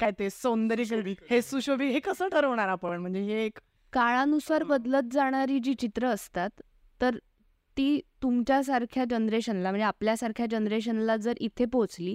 काय 0.00 0.10
ते 0.18 0.28
सौंदर्य 0.30 1.00
हे 1.30 1.40
सुशोभी 1.42 1.86
हे 1.86 2.00
कसं 2.00 2.28
ठरवणार 2.28 2.68
आपण? 2.68 2.96
म्हणजे 2.96 3.20
हे 3.20 3.44
एक 3.44 3.58
काळानुसार 3.92 4.62
बदलत 4.62 5.12
जाणारी 5.12 5.58
जी 5.58 5.74
चित्र 5.74 6.06
असतात 6.06 6.60
तर 7.00 7.16
ती 7.76 8.00
तुमच्यासारख्या 8.22 9.04
जनरेशनला 9.10 9.70
म्हणजे 9.70 9.84
आपल्यासारख्या 9.84 10.46
जनरेशनला 10.50 11.16
जर 11.16 11.34
इथे 11.40 11.64
पोचली 11.64 12.14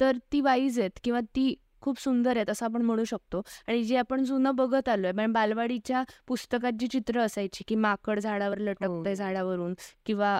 तर 0.00 0.16
ती 0.32 0.40
वाईज 0.40 0.78
आहेत 0.80 0.98
किंवा 1.04 1.20
ती 1.36 1.54
खूप 1.82 2.00
सुंदर 2.00 2.36
आहेत 2.36 2.50
असं 2.50 2.66
आपण 2.66 2.82
म्हणू 2.82 3.04
शकतो. 3.04 3.40
आणि 3.68 3.82
जी 3.84 3.96
आपण 3.96 4.24
जुनं 4.24 4.54
बघत 4.56 4.88
आलोय 4.88 5.12
म्हणजे 5.12 5.32
बालवाडीच्या 5.32 6.02
पुस्तकात 6.26 6.72
जी 6.80 6.86
चित्र 6.86 7.20
असायची 7.20 7.64
की 7.68 7.74
माकड 7.76 8.18
झाडावर 8.18 8.58
लटकतंय 8.58 9.12
हो. 9.12 9.14
झाडावरून 9.14 9.74
किंवा 10.06 10.38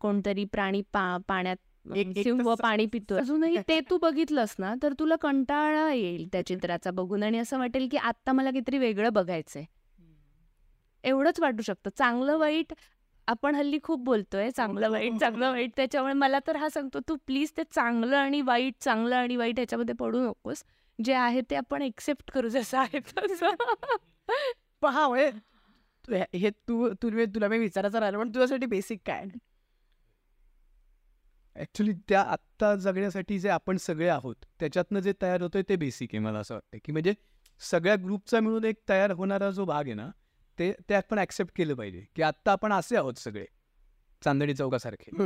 कोणतरी 0.00 0.44
प्राणी 0.44 0.82
पा 0.92 1.16
पाण्यात 1.28 1.56
सिंह 2.16 2.54
पाणी 2.62 2.86
पितो 2.86 3.14
अजूनही 3.16 3.56
ते 3.68 3.80
तू 3.90 3.98
बघितलंस 3.98 4.54
ना 4.58 4.74
तर 4.82 4.92
तुला 4.98 5.16
कंटाळा 5.16 5.92
येईल 5.92 6.28
त्या 6.32 6.46
चित्राचा 6.46 6.90
बघून 6.90 7.22
आणि 7.22 7.38
असं 7.38 7.58
वाटेल 7.58 7.88
की 7.90 7.96
आता 7.96 8.32
मला 8.32 8.50
काहीतरी 8.50 8.78
वेगळं 8.78 9.12
बघायचंय. 9.12 9.64
एवढंच 11.04 11.40
वाटू 11.40 11.62
शकतं. 11.62 11.90
चांगलं 11.98 12.36
वाईट 12.38 12.72
आपण 13.28 13.54
हल्ली 13.54 13.78
खूप 13.82 14.00
बोलतोय 14.00 14.50
चांगलं 14.50 14.90
वाईट 14.90 15.18
चांगलं 15.20 15.50
वाईट 15.50 15.70
त्याच्यामुळे 15.76 16.12
मला 16.14 16.38
तर 16.46 16.56
हा 16.56 16.68
सांगतो 16.68 16.98
तू 17.08 17.16
प्लीज 17.26 17.52
ते 17.56 17.62
चांगलं 17.64 18.16
आणि 18.16 18.40
वाईट 18.40 18.74
चांगलं 18.80 19.16
आणि 19.16 19.36
वाईट 19.36 19.58
ह्याच्यामध्ये 19.58 19.94
पडू 19.94 20.20
नकोस. 20.20 20.64
जे 20.98 21.14
आहे 21.14 21.40
ते 21.40 21.56
आपण 21.56 21.82
एक्सेप्ट 21.82 22.30
करू 22.30 22.48
जसं 22.48 22.78
आहे 22.78 22.98
तसं. 22.98 23.54
पण 24.82 24.88
हा 24.88 25.08
म्हणजे 25.08 25.30
तू- 26.04 26.14
हे- 26.16 26.38
हे 26.38 26.50
तू 26.50 26.88
तुला 27.02 27.48
मी 27.48 27.58
विचारायचं 27.58 27.98
राहिलं 27.98 28.18
पण 28.18 28.28
तुझ्यासाठी 28.28 28.66
बेसिक 28.66 29.00
काय? 29.06 29.24
ऍक्च्युली 31.56 31.92
त्या 32.08 32.20
आत्ता 32.22 32.74
जगण्यासाठी 32.74 33.38
जे 33.38 33.48
आपण 33.48 33.76
सगळे 33.76 34.08
आहोत 34.08 34.36
त्याच्यातनं 34.60 35.00
जे 35.00 35.12
तयार 35.22 35.42
होतंय 35.42 35.62
ते 35.68 35.76
बेसिक 35.76 36.08
आहे 36.12 36.18
मला 36.18 36.38
असं 36.38 36.54
वाटतं 36.54 36.78
की 36.84 36.92
म्हणजे 36.92 37.14
सगळ्या 37.60 37.96
ग्रुपचा 37.96 38.40
मिळून 38.40 38.64
एक 38.64 38.76
तयार 38.88 39.10
होणारा 39.10 39.50
जो 39.50 39.64
भाग 39.64 39.84
आहे 39.84 39.94
ना 39.94 40.08
ते 40.58 40.72
ते 40.88 40.94
आपण 40.94 41.18
ऍक्सेप्ट 41.18 41.56
केलं 41.56 41.74
पाहिजे. 41.74 42.04
की 42.16 42.22
आत्ता 42.22 42.52
आपण 42.52 42.72
असे 42.72 42.96
आहोत 42.96 43.14
सगळे 43.14 43.44
चांदणी 44.22 44.54
चौकासारखे. 44.54 45.10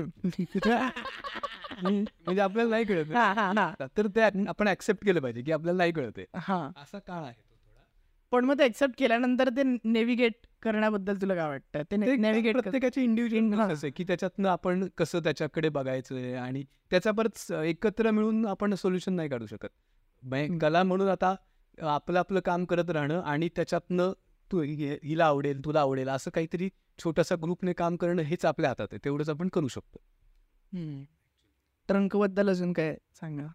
म्हणजे 1.82 2.40
आपल्याला 2.40 2.70
नाही 2.70 2.84
कळत 2.84 3.88
तर 3.96 4.06
ते 4.06 4.20
आपण 4.48 4.68
ऍक्सेप्ट 4.68 5.04
केलं 5.04 5.20
पाहिजे 5.20 5.42
की 5.42 5.52
आपल्याला 5.52 5.78
नाही 5.78 5.92
कळत 5.92 6.18
आहे 6.18 6.26
हा. 6.38 6.70
असा 6.76 6.98
काळ 6.98 7.24
आहे. 7.24 7.45
पण 8.32 8.44
मग 8.44 8.58
ते 8.58 8.64
एक्सेप्ट 8.64 8.94
केल्यानंतर 8.98 9.48
ते 9.48 9.62
नेव्हिगेट 9.84 10.32
करण्याबद्दल 10.62 11.16
तुला 11.20 11.34
काय 11.34 11.48
वाटतं? 11.48 11.82
ते 11.82 11.96
नेव्हिगेट 11.96 12.56
प्रत्येकाची 12.56 13.00
हा. 13.00 13.04
इंडिव्हिज्युअल 13.04 13.60
आहे 13.60 13.90
की 13.90 14.04
त्याच्यातनं 14.04 14.48
आपण 14.48 14.86
कसं 14.98 15.20
त्याच्याकडे 15.20 15.68
बघायचंय 15.68 16.34
आणि 16.34 16.64
त्याचा 16.90 17.10
परत 17.10 17.52
एकत्र 17.52 18.10
मिळून 18.10 18.46
आपण 18.46 18.74
सोल्युशन 18.74 19.12
नाही 19.12 19.28
काढू 19.28 19.46
शकत. 19.46 19.68
कला 20.60 20.82
म्हणून 20.82 21.08
आता 21.08 21.34
आपलं 21.78 22.18
आपलं 22.18 22.40
काम 22.40 22.64
करत 22.64 22.90
राहणं 22.90 23.20
आणि 23.22 23.48
त्याच्यातनं 23.56 24.12
तू 24.50 24.62
हिला 24.62 25.24
आवडेल 25.24 25.64
तुला 25.64 25.80
आवडेल 25.80 26.08
असं 26.08 26.30
काहीतरी 26.30 26.68
छोटासा 26.98 27.34
ग्रुपने 27.34 27.72
काम 27.72 27.96
करणं 27.96 28.22
हेच 28.22 28.44
आपल्या 28.44 28.70
हातात 28.70 28.86
आहे. 28.92 28.98
तेवढंच 29.04 29.28
आपण 29.28 29.48
करू 29.48 29.68
शकतो. 29.68 29.98
ट्रंकबद्दल 31.88 32.50
अजून 32.50 32.72
काय 32.72 32.96
सांगा 33.20 33.46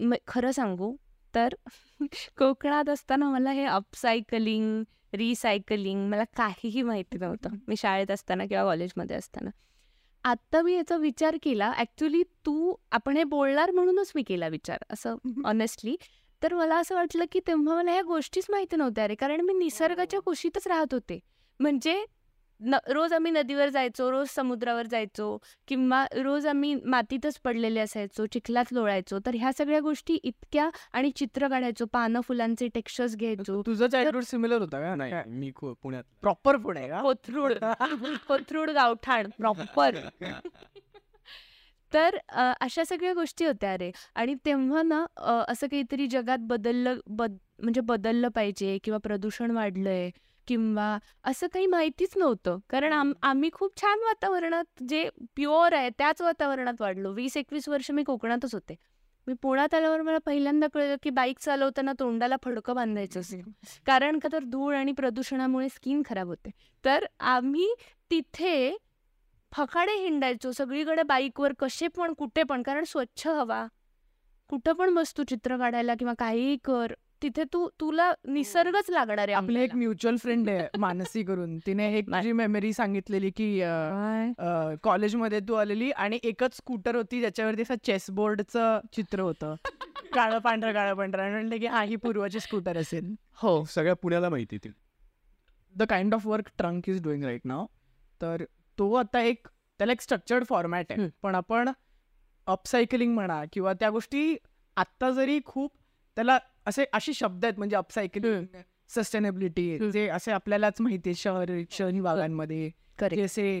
म- 0.00 0.14
खरं 0.26 0.50
सांगू 0.50 0.96
तर 1.34 1.54
कोकणात 2.38 2.88
असताना 2.88 3.30
मला 3.30 3.50
हे 3.50 3.64
अपसायकलिंग 3.64 4.82
रिसायकलिंग 5.14 6.08
मला 6.10 6.24
काहीही 6.36 6.82
माहिती 6.82 7.18
नव्हतं. 7.18 7.56
मी 7.68 7.76
शाळेत 7.76 8.10
असताना 8.10 8.44
किंवा 8.46 8.64
कॉलेजमध्ये 8.64 9.16
असताना. 9.16 9.50
आत्ता 10.24 10.60
मी 10.62 10.74
याचा 10.74 10.96
विचार 10.96 11.36
केला 11.42 11.72
ॲक्च्युली 11.76 12.22
तू 12.46 12.74
आपण 12.90 13.16
हे 13.16 13.24
बोलणार 13.24 13.70
म्हणूनच 13.70 14.12
मी 14.14 14.22
केला 14.22 14.48
विचार 14.48 14.82
असं 14.90 15.16
ऑनेस्टली 15.44 15.96
तर 16.42 16.54
मला 16.54 16.76
असं 16.76 16.94
वाटलं 16.94 17.24
की 17.32 17.40
तेव्हा 17.46 17.74
मला 17.76 17.92
ह्या 17.92 18.02
गोष्टीच 18.02 18.46
माहिती 18.50 18.76
नव्हत्या 18.76 19.08
रे 19.08 19.14
कारण 19.14 19.40
मी 19.40 19.52
निसर्गाच्या 19.52 20.20
कुशीतच 20.20 20.66
राहत 20.66 20.94
होते. 20.94 21.18
म्हणजे 21.60 22.04
न 22.60 22.78
रोज 22.88 23.12
आम्ही 23.12 23.32
नदीवर 23.32 23.68
जायचो 23.68 24.10
रोज 24.10 24.28
समुद्रावर 24.28 24.86
जायचो 24.86 25.36
किंवा 25.68 26.04
रोज 26.16 26.46
आम्ही 26.46 26.74
मातीतच 26.84 27.38
पडलेले 27.44 27.80
असायचो 27.80 28.26
चिखलात 28.26 28.72
लोळायचो 28.72 29.18
तर 29.26 29.34
ह्या 29.34 29.52
सगळ्या 29.58 29.80
गोष्टी 29.80 30.18
इतक्या 30.22 30.68
आणि 30.92 31.10
चित्र 31.16 31.48
काढायचो 31.48 31.86
पानं 31.92 32.20
फुलांचे 32.20 32.68
टेक्स्चर्स 32.74 33.16
घ्यायचो. 33.16 33.60
तुझं 33.66 33.86
चाइल्डहुड 33.86 34.24
सिमिलर 34.24 34.60
होता 34.60 34.80
का? 34.80 34.94
नाही 34.94 35.22
मी 35.26 35.50
पुण्यात. 35.60 36.04
प्रॉपर 36.22 36.56
पुणे 36.56 36.86
का? 36.88 37.00
कोथरूड 37.02 37.52
कोथरूड 38.28 38.70
गावठाण 38.70 39.28
प्रॉपर 39.38 39.98
तर 41.92 42.16
अशा 42.60 42.84
सगळ्या 42.84 43.12
गोष्टी 43.14 43.44
होत्या 43.44 43.76
रे. 43.78 43.90
आणि 44.14 44.34
तेव्हा 44.46 44.82
ना 44.82 45.04
असं 45.48 45.66
काहीतरी 45.66 46.06
जगात 46.06 46.38
बदललं 46.40 46.98
बद 47.06 47.36
म्हणजे 47.62 47.80
बदललं 47.80 48.28
पाहिजे 48.28 48.78
किंवा 48.84 48.98
प्रदूषण 49.04 49.50
वाढलंय. 49.50 50.10
किंवा 50.46 50.98
असं 51.24 51.46
काही 51.46 51.66
माहितीच 51.66 52.16
नव्हतं. 52.16 52.58
कारण 52.70 52.92
आम 52.92 53.12
आम्ही 53.22 53.50
खूप 53.52 53.80
छान 53.80 53.98
वातावरणात 53.98 54.82
जे 54.88 55.08
प्युअर 55.34 55.72
आहे 55.72 55.90
त्याच 55.90 56.22
वातावरणात 56.22 56.80
वाढलो. 56.80 57.12
वीस 57.12 57.36
एकवीस 57.36 57.68
वर्ष 57.68 57.90
मी 57.90 58.04
कोकणातच 58.04 58.54
होते. 58.54 58.74
मी 59.26 59.34
पुण्यात 59.34 59.74
आल्यावर 59.74 60.02
मला 60.02 60.18
पहिल्यांदा 60.18 60.66
कळलं 60.74 60.96
की 61.02 61.10
बाईक 61.10 61.38
चालवताना 61.38 61.92
तोंडाला 61.98 62.36
फडकं 62.44 62.74
बांधायचं 62.74 63.20
असतं 63.20 63.36
कारण 63.86 64.18
का 64.18 64.28
तर 64.32 64.44
धूळ 64.44 64.76
आणि 64.76 64.92
प्रदूषणामुळे 64.92 65.68
स्किन 65.68 66.02
खराब 66.08 66.26
होते. 66.26 66.50
तर 66.84 67.04
आम्ही 67.20 67.74
तिथे 68.10 68.76
फकाडे 69.52 69.92
हिंडायचो. 69.92 70.52
सगळीकडे 70.52 71.02
बाईकवर 71.02 71.52
कसे 71.58 71.88
पण 71.88 72.14
कुठे 72.14 72.42
पण 72.42 72.62
कारण 72.62 72.84
स्वच्छ 72.84 73.26
हवा. 73.26 73.66
कुठं 74.48 74.72
पण 74.72 74.94
बस 74.94 75.18
तू 75.18 75.22
चित्र 75.22 75.58
काढायला 75.58 75.94
किंवा 75.94 76.14
काहीही 76.18 76.56
कर 76.64 76.92
तिथे 77.22 77.44
तू 77.52 77.68
तुला 77.80 78.12
निसर्गच 78.28 78.90
लागणार 78.90 79.28
आहे 79.28 79.32
आपले 79.32 79.62
एक. 79.64 79.74
म्युच्युअल 79.74 80.16
फ्रेंड 80.16 80.48
आहे 80.50 80.68
मानसी 80.78 81.22
करून 81.22 81.58
तिने 81.58 81.98
एक 81.98 82.08
मा- 82.08 82.22
जी 82.22 82.32
मेमरी 82.32 82.72
सांगितलेली 82.72 83.30
की? 83.30 83.60
कॉलेजमध्ये 84.82 85.40
तू 85.40 85.54
आलेली 85.54 85.90
आणि 85.90 86.18
एकच 86.22 86.56
स्कूटर 86.56 86.96
होती 86.96 87.20
ज्याच्यावरती 87.20 87.62
असं 87.62 87.74
चेसबोर्डचं 87.84 88.80
चित्र 88.92 89.20
होतं. 89.20 89.54
काळं 90.14 90.38
पांढरं 90.38 90.72
काळं 90.72 90.94
पांढरं. 90.94 91.22
आणि 91.22 91.32
म्हणलं 91.32 91.56
की 91.56 91.66
हा 91.66 91.82
ही 91.82 91.96
पूर्वाची 91.96 92.40
स्कूटर 92.40 92.76
असेल. 92.76 93.14
हो. 93.34 93.64
सगळ्या 93.64 93.94
पुण्याला 93.94 94.28
माहिती 94.28 94.58
ती. 94.58 94.68
The 95.76 95.82
kind 95.82 96.14
of 96.14 96.26
work 96.26 96.48
Trunk 96.58 96.88
is 96.88 97.02
doing 97.02 97.24
right 97.24 97.40
नाव 97.44 97.66
तर 98.20 98.44
तो 98.78 98.92
आता 98.94 99.20
एक 99.20 99.46
त्याला 99.78 99.92
एक 99.92 100.00
स्ट्रक्चर्ड 100.00 100.44
फॉर्मॅट 100.44 100.92
आहे. 100.92 101.08
पण 101.22 101.34
आपण 101.34 101.70
अपसायकलिंग 102.46 103.14
म्हणा 103.14 103.42
किंवा 103.52 103.72
त्या 103.72 103.90
गोष्टी 103.90 104.36
आत्ता 104.76 105.10
जरी 105.10 105.40
खूप 105.44 105.72
त्याला 106.16 106.38
असे 106.66 106.84
अशी 106.92 107.12
शब्द 107.14 107.44
आहेत 107.44 107.58
म्हणजे 107.58 107.76
अपसायकलिंग 107.76 108.44
सस्टेनेबिलिटी. 108.90 109.90
जे 109.90 110.06
असे 110.08 110.32
आपल्यालाच 110.32 110.80
माहिती 110.80 111.14
शहर 111.14 111.50
शहरी 111.70 112.00
भागांमध्ये 112.00 112.70
Correct. 112.98 113.14
जे 113.16 113.22
असे 113.22 113.60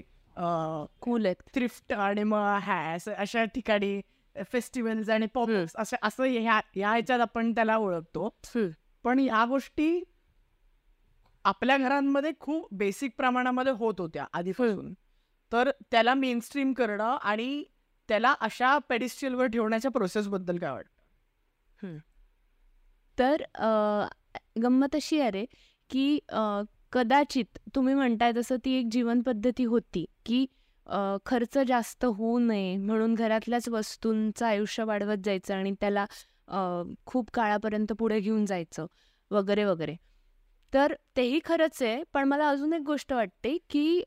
कूल 1.00 1.26
आहेत 1.26 1.42
थ्रिफ्ट 1.54 1.92
आणि 1.92 2.22
मग 2.22 2.58
ह्या 2.62 2.76
असं 2.92 3.12
अशा 3.12 3.44
ठिकाणी 3.44 4.00
फेस्टिवल्स 4.52 5.08
आणि 5.10 5.26
पॉप 5.26 5.48
हम्म. 5.48 5.64
असं 5.78 5.96
असं 6.02 6.24
ह्या 6.24 6.60
ह्या 6.74 6.90
ह्याच्यात 6.90 7.20
आपण 7.20 7.52
त्याला 7.52 7.76
ओळखतो. 7.76 8.28
पण 9.04 9.18
ह्या 9.18 9.44
गोष्टी 9.44 10.02
आपल्या 11.44 11.76
घरांमध्ये 11.78 12.30
खूप 12.40 12.68
बेसिक 12.74 13.12
प्रमाणामध्ये 13.16 13.72
होत 13.72 13.94
होत्या 13.98 14.26
आधीपासून 14.32 14.92
तर 15.52 15.70
त्याला 15.90 16.14
मेन 16.14 16.40
स्ट्रीम 16.40 16.72
करणं 16.72 17.16
आणि 17.22 17.64
त्याला 18.08 18.34
अशा 18.40 18.76
पेडिस्ट्रियलवर 18.78 19.46
ठेवण्याच्या 19.46 19.90
प्रोसेसबद्दल 19.90 20.58
काय 20.58 20.70
वाटतं 20.70 21.98
तर 23.20 23.42
गंमत 24.62 24.94
अशी 24.96 25.20
आहे 25.20 25.30
रे 25.30 25.44
की 25.90 26.18
कदाचित 26.92 27.58
तुम्ही 27.74 27.94
म्हणताय 27.94 28.32
तसं 28.36 28.56
ती 28.64 28.72
एक 28.78 28.88
जीवनपद्धती 28.92 29.64
होती 29.64 30.04
की 30.26 30.44
खर्च 31.26 31.58
जास्त 31.58 32.04
होऊ 32.04 32.38
नये 32.38 32.76
म्हणून 32.76 33.14
घरातल्याच 33.14 33.68
वस्तूंचं 33.68 34.46
आयुष्य 34.46 34.84
वाढवत 34.84 35.24
जायचं 35.24 35.54
आणि 35.54 35.72
त्याला 35.80 36.04
खूप 37.06 37.30
काळापर्यंत 37.34 37.92
पुढे 37.98 38.20
घेऊन 38.20 38.44
जायचं 38.46 38.86
वगैरे 39.30 39.64
वगैरे. 39.64 39.94
तर 40.72 40.94
तेही 41.16 41.38
खरंच 41.44 41.82
आहे 41.82 42.02
पण 42.12 42.24
मला 42.28 42.48
अजून 42.48 42.72
एक 42.72 42.82
गोष्ट 42.86 43.12
वाटते 43.12 43.56
की 43.70 44.02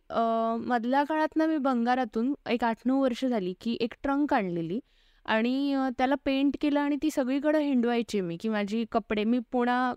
मधल्या 0.68 1.04
काळात 1.04 1.36
ना 1.36 1.46
मी 1.46 1.58
भंगारातून 1.58 2.34
एक 2.50 2.64
आठ 2.64 2.78
नऊ 2.86 3.02
वर्ष 3.02 3.24
झाली 3.26 3.54
की 3.62 3.78
एक 3.82 3.94
ट्रंक 4.04 4.34
आणलेली. 4.34 4.80
आणि 5.26 5.76
त्याला 5.98 6.16
पेंट 6.26 6.56
केलं 6.62 6.80
आणि 6.80 6.96
ती 7.02 7.10
सगळीकडं 7.12 7.60
हिंडवायची 7.60 8.22
मी 8.22 8.38
की 8.38 8.50
माझी 8.50 8.86
कपडे 8.92 9.24
मी 9.24 9.40
पुणा 9.52 9.94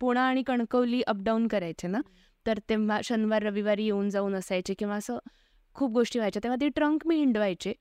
पुणा 0.00 0.22
आणि 0.22 0.42
कणकवली 0.42 1.02
अपडाऊन 1.06 1.48
करायचे 1.48 1.88
ना 1.88 2.00
तर 2.46 2.58
तेव्हा 2.68 3.00
शनिवार 3.04 3.42
रविवारी 3.42 3.84
येऊन 3.84 4.08
जाऊन 4.10 4.34
असायचे 4.34 4.74
किंवा 4.74 4.96
असं 4.96 5.18
खूप 5.74 5.92
गोष्टी 5.92 6.18
व्हायच्या. 6.18 6.40
तेव्हा 6.44 6.56
ती 6.60 6.68
ट्रंक 6.68 7.06
मी 7.06 7.16
हिंडवायचे. 7.16 7.72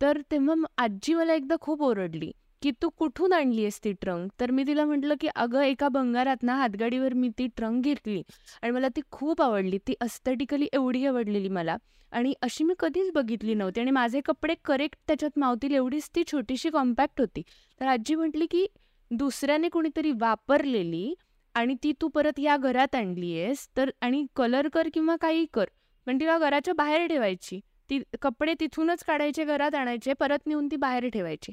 तर 0.00 0.20
तेव्हा 0.30 0.54
आजी 0.78 1.14
मला 1.14 1.34
एकदा 1.34 1.56
खूप 1.60 1.82
ओरडली. 1.82 2.32
की 2.62 2.70
तू 2.82 2.88
कुठून 2.88 3.32
आणली 3.32 3.62
आहेस 3.62 3.80
ती 3.84 3.92
ट्रंक? 3.92 4.30
तर 4.40 4.50
मी 4.50 4.64
तिला 4.66 4.84
म्हटलं 4.84 5.14
की 5.20 5.28
अगं 5.34 5.62
एका 5.62 5.88
भंगारात 5.88 6.42
ना 6.42 6.54
हातगाडीवर 6.54 7.12
मी 7.14 7.28
ती 7.38 7.46
ट्रंक 7.56 7.84
घेतली 7.84 8.22
आणि 8.62 8.70
मला 8.72 8.88
ती 8.88 9.00
खूप 9.10 9.42
आवडली. 9.42 9.78
ती 9.78 9.94
अस्थेटिकली 10.00 10.68
एवढी 10.72 11.04
आवडलेली 11.06 11.48
मला 11.48 11.76
आणि 12.12 12.32
अशी 12.42 12.64
मी 12.64 12.74
कधीच 12.78 13.10
बघितली 13.14 13.54
नव्हती 13.54 13.80
आणि 13.80 13.90
माझे 13.90 14.20
कपडे 14.24 14.54
करेक्ट 14.64 14.98
त्याच्यात 15.06 15.38
मावतील 15.38 15.74
एवढीच 15.74 16.10
ती 16.14 16.22
छोटीशी 16.32 16.70
कॉम्पॅक्ट 16.70 17.20
होती. 17.20 17.42
तर 17.80 17.86
आजी 17.86 18.14
म्हटली 18.14 18.46
की 18.46 18.66
दुसऱ्याने 19.10 19.68
कोणीतरी 19.68 20.12
वापरलेली 20.20 21.14
आणि 21.54 21.74
ती 21.82 21.92
तू 22.00 22.08
परत 22.08 22.38
या 22.38 22.56
घरात 22.56 22.94
आणली 22.94 23.40
आहेस 23.40 23.68
तर 23.76 23.90
आणि 24.00 24.26
कलर 24.36 24.68
कर 24.68 24.88
किंवा 24.94 25.16
काही 25.16 25.46
कर. 25.54 25.64
पण 26.06 26.20
तिला 26.20 26.38
घराच्या 26.38 26.74
बाहेर 26.74 27.06
ठेवायची. 27.06 27.60
ती 27.90 28.00
कपडे 28.22 28.54
तिथूनच 28.60 29.04
काढायचे 29.04 29.44
घरात 29.44 29.74
आणायचे 29.74 30.12
परत 30.12 30.46
नेऊन 30.46 30.68
ती 30.70 30.76
बाहेर 30.76 31.08
ठेवायची. 31.08 31.52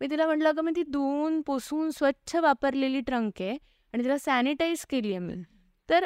मी 0.00 0.06
तिला 0.10 0.26
म्हटलं 0.26 0.48
अगं 0.48 0.62
मी 0.62 0.72
ती 0.76 0.82
धुवून 0.82 1.40
पुसून 1.42 1.90
स्वच्छ 1.90 2.36
वापरलेली 2.36 3.00
ट्रंक 3.00 3.40
आहे 3.40 3.56
आणि 3.94 4.04
तिला 4.04 4.16
सॅनिटाईज 4.18 4.84
केली 4.86 5.10
आहे 5.10 5.18
मी. 5.18 5.34
तर 5.88 6.04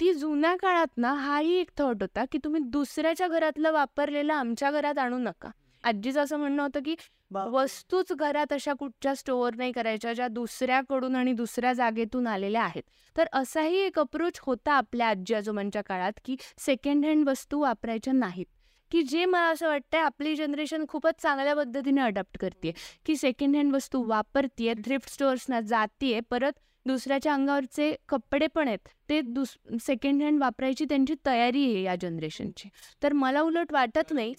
ती 0.00 0.12
जुन्या 0.14 0.54
काळात 0.56 0.96
ना 0.96 1.12
हाही 1.14 1.54
एक 1.54 1.70
थॉट 1.78 2.02
होता 2.02 2.24
की 2.32 2.38
तुम्ही 2.44 2.60
दुसऱ्याच्या 2.64 3.28
घरातलं 3.28 3.72
वापरलेलं 3.72 4.32
आमच्या 4.34 4.70
घरात 4.70 4.98
आणू 4.98 5.18
नका. 5.18 5.50
आजीचं 5.84 6.22
असं 6.22 6.38
म्हणणं 6.38 6.62
होतं 6.62 6.80
की 6.84 6.94
वस्तूच 7.34 8.12
घरात 8.12 8.52
अशा 8.52 8.72
कुठच्या 8.72 9.14
स्टोअर 9.14 9.54
नाही 9.56 9.72
करायच्या 9.72 10.12
ज्या 10.12 10.28
दुसऱ्याकडून 10.28 11.16
आणि 11.16 11.32
दुसऱ्या 11.32 11.72
जागेतून 11.72 12.26
आलेल्या 12.26 12.62
आहेत. 12.62 12.82
तर 13.16 13.26
असाही 13.32 13.78
एक 13.78 13.98
अप्रोच 13.98 14.40
होता 14.42 14.72
आपल्या 14.72 15.08
आजी 15.08 15.34
आजोबांच्या 15.34 15.82
काळात 15.82 16.20
की 16.24 16.36
सेकंड 16.58 17.06
हँड 17.06 17.28
वस्तू 17.28 17.60
वापरायच्या 17.60 18.12
नाहीत. 18.12 18.46
की 18.92 19.02
जे 19.02 19.24
मला 19.24 19.46
असं 19.46 19.68
वाटतंय 19.68 20.00
आपली 20.00 20.36
जनरेशन 20.36 20.84
खूपच 20.88 21.14
चांगल्या 21.22 21.54
पद्धतीने 21.54 22.00
अडॅप्ट 22.00 22.38
करते 22.38 22.72
की 23.06 23.16
सेकंड 23.16 23.56
हँड 23.56 23.74
वस्तू 23.74 24.04
वापरतीये 24.06 24.74
थ्रिफ्ट 24.74 25.10
स्टोअर्सना 25.10 25.60
जातीये 25.60 26.20
परत 26.20 26.52
दुसऱ्याच्या 26.86 27.34
अंगावरचे 27.34 27.96
कपडे 28.08 28.46
पण 28.46 28.68
आहेत 28.68 28.88
ते 29.08 29.20
दुस 29.20 29.56
सेकंड 29.80 30.22
हँड 30.22 30.40
वापरायची 30.40 30.84
त्यांची 30.84 31.14
तयारी 31.26 31.74
आहे 31.74 31.82
या 31.82 31.96
जनरेशनची 31.96 32.68
तर 33.02 33.12
मला 33.12 33.40
उलट 33.40 33.72
वाटत 33.72 34.12
नाही. 34.12 34.34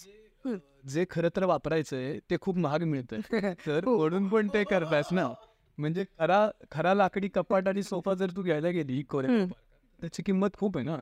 हं. 0.45 0.57
जे 0.87 1.05
खरं 1.09 1.29
तर 1.35 1.43
वापरायचंय 1.43 2.19
ते 2.29 2.35
खूप 2.41 2.57
महाग 2.57 2.83
मिळतंय. 2.83 3.19
तर 3.67 3.85
म्हणून 3.85 4.27
पण 4.27 4.47
ते 4.47 4.63
करतायस 4.63 5.05
ना. 5.11 5.27
म्हणजे 5.77 6.03
खरा 6.19 6.49
खरा 6.71 6.93
लाकडी 6.93 7.27
कपाट 7.27 7.67
आणि 7.67 7.83
सोफा 7.83 8.13
जर 8.13 8.29
तू 8.29 8.41
घ्यायला 8.41 8.69
गेली 8.69 9.03
हम्म. 9.11 9.45
त्याची 9.99 10.23
किंमत 10.23 10.49
खूप 10.57 10.77
आहे 10.77 10.85
ना. 10.85 10.97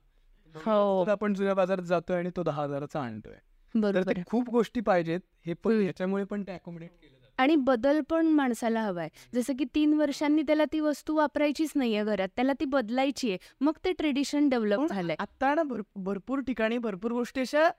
हो. 0.55 1.05
तर 1.07 1.11
आपण 1.11 1.33
जुन्या 1.33 1.53
बाजारात 1.53 1.83
जातोय 1.83 2.17
आणि 2.17 2.29
तो 2.35 2.43
दहा 2.43 2.63
हजाराचा 2.63 3.01
आणतोय. 3.01 3.33
तर 3.33 3.79
बरोबर. 3.79 4.13
खूप 4.27 4.49
गोष्टी 4.49 4.81
पाहिजेत 4.81 5.19
हे 5.45 5.53
पण. 5.53 5.81
याच्यामुळे 5.81 6.23
पण 6.23 6.43
ते 6.43 6.51
अकोमोडेट 6.51 6.89
केलं 6.89 7.11
जातं. 7.11 7.43
आणि 7.43 7.55
बदल 7.55 8.01
पण 8.09 8.25
माणसाला 8.25 8.81
हवाय. 8.81 9.09
जसं 9.35 9.53
की 9.55 9.65
तीन 9.75 9.93
वर्षांनी 9.93 10.41
त्याला 10.41 10.63
ती 10.73 10.79
वस्तू 10.79 11.15
वापरायचीच 11.15 11.71
नाहीये 11.75 12.03
घरात 12.03 12.27
त्याला 12.35 12.53
ती 12.59 12.65
बदलायची 12.65 13.29
आहे 13.29 13.37
मग 13.61 13.71
ते 13.85 13.91
ट्रेडिशन 13.91 14.49
डेव्हलप 14.49 14.89
झालंय. 14.89 15.15
आता 15.19 15.55
ना 15.55 15.63
भर- 15.63 15.83
भरपूर 15.95 16.39
ठिकाणी 16.39 16.77
भरपूर 16.77 17.11
गोष्टी 17.11 17.41
अशा 17.41 17.69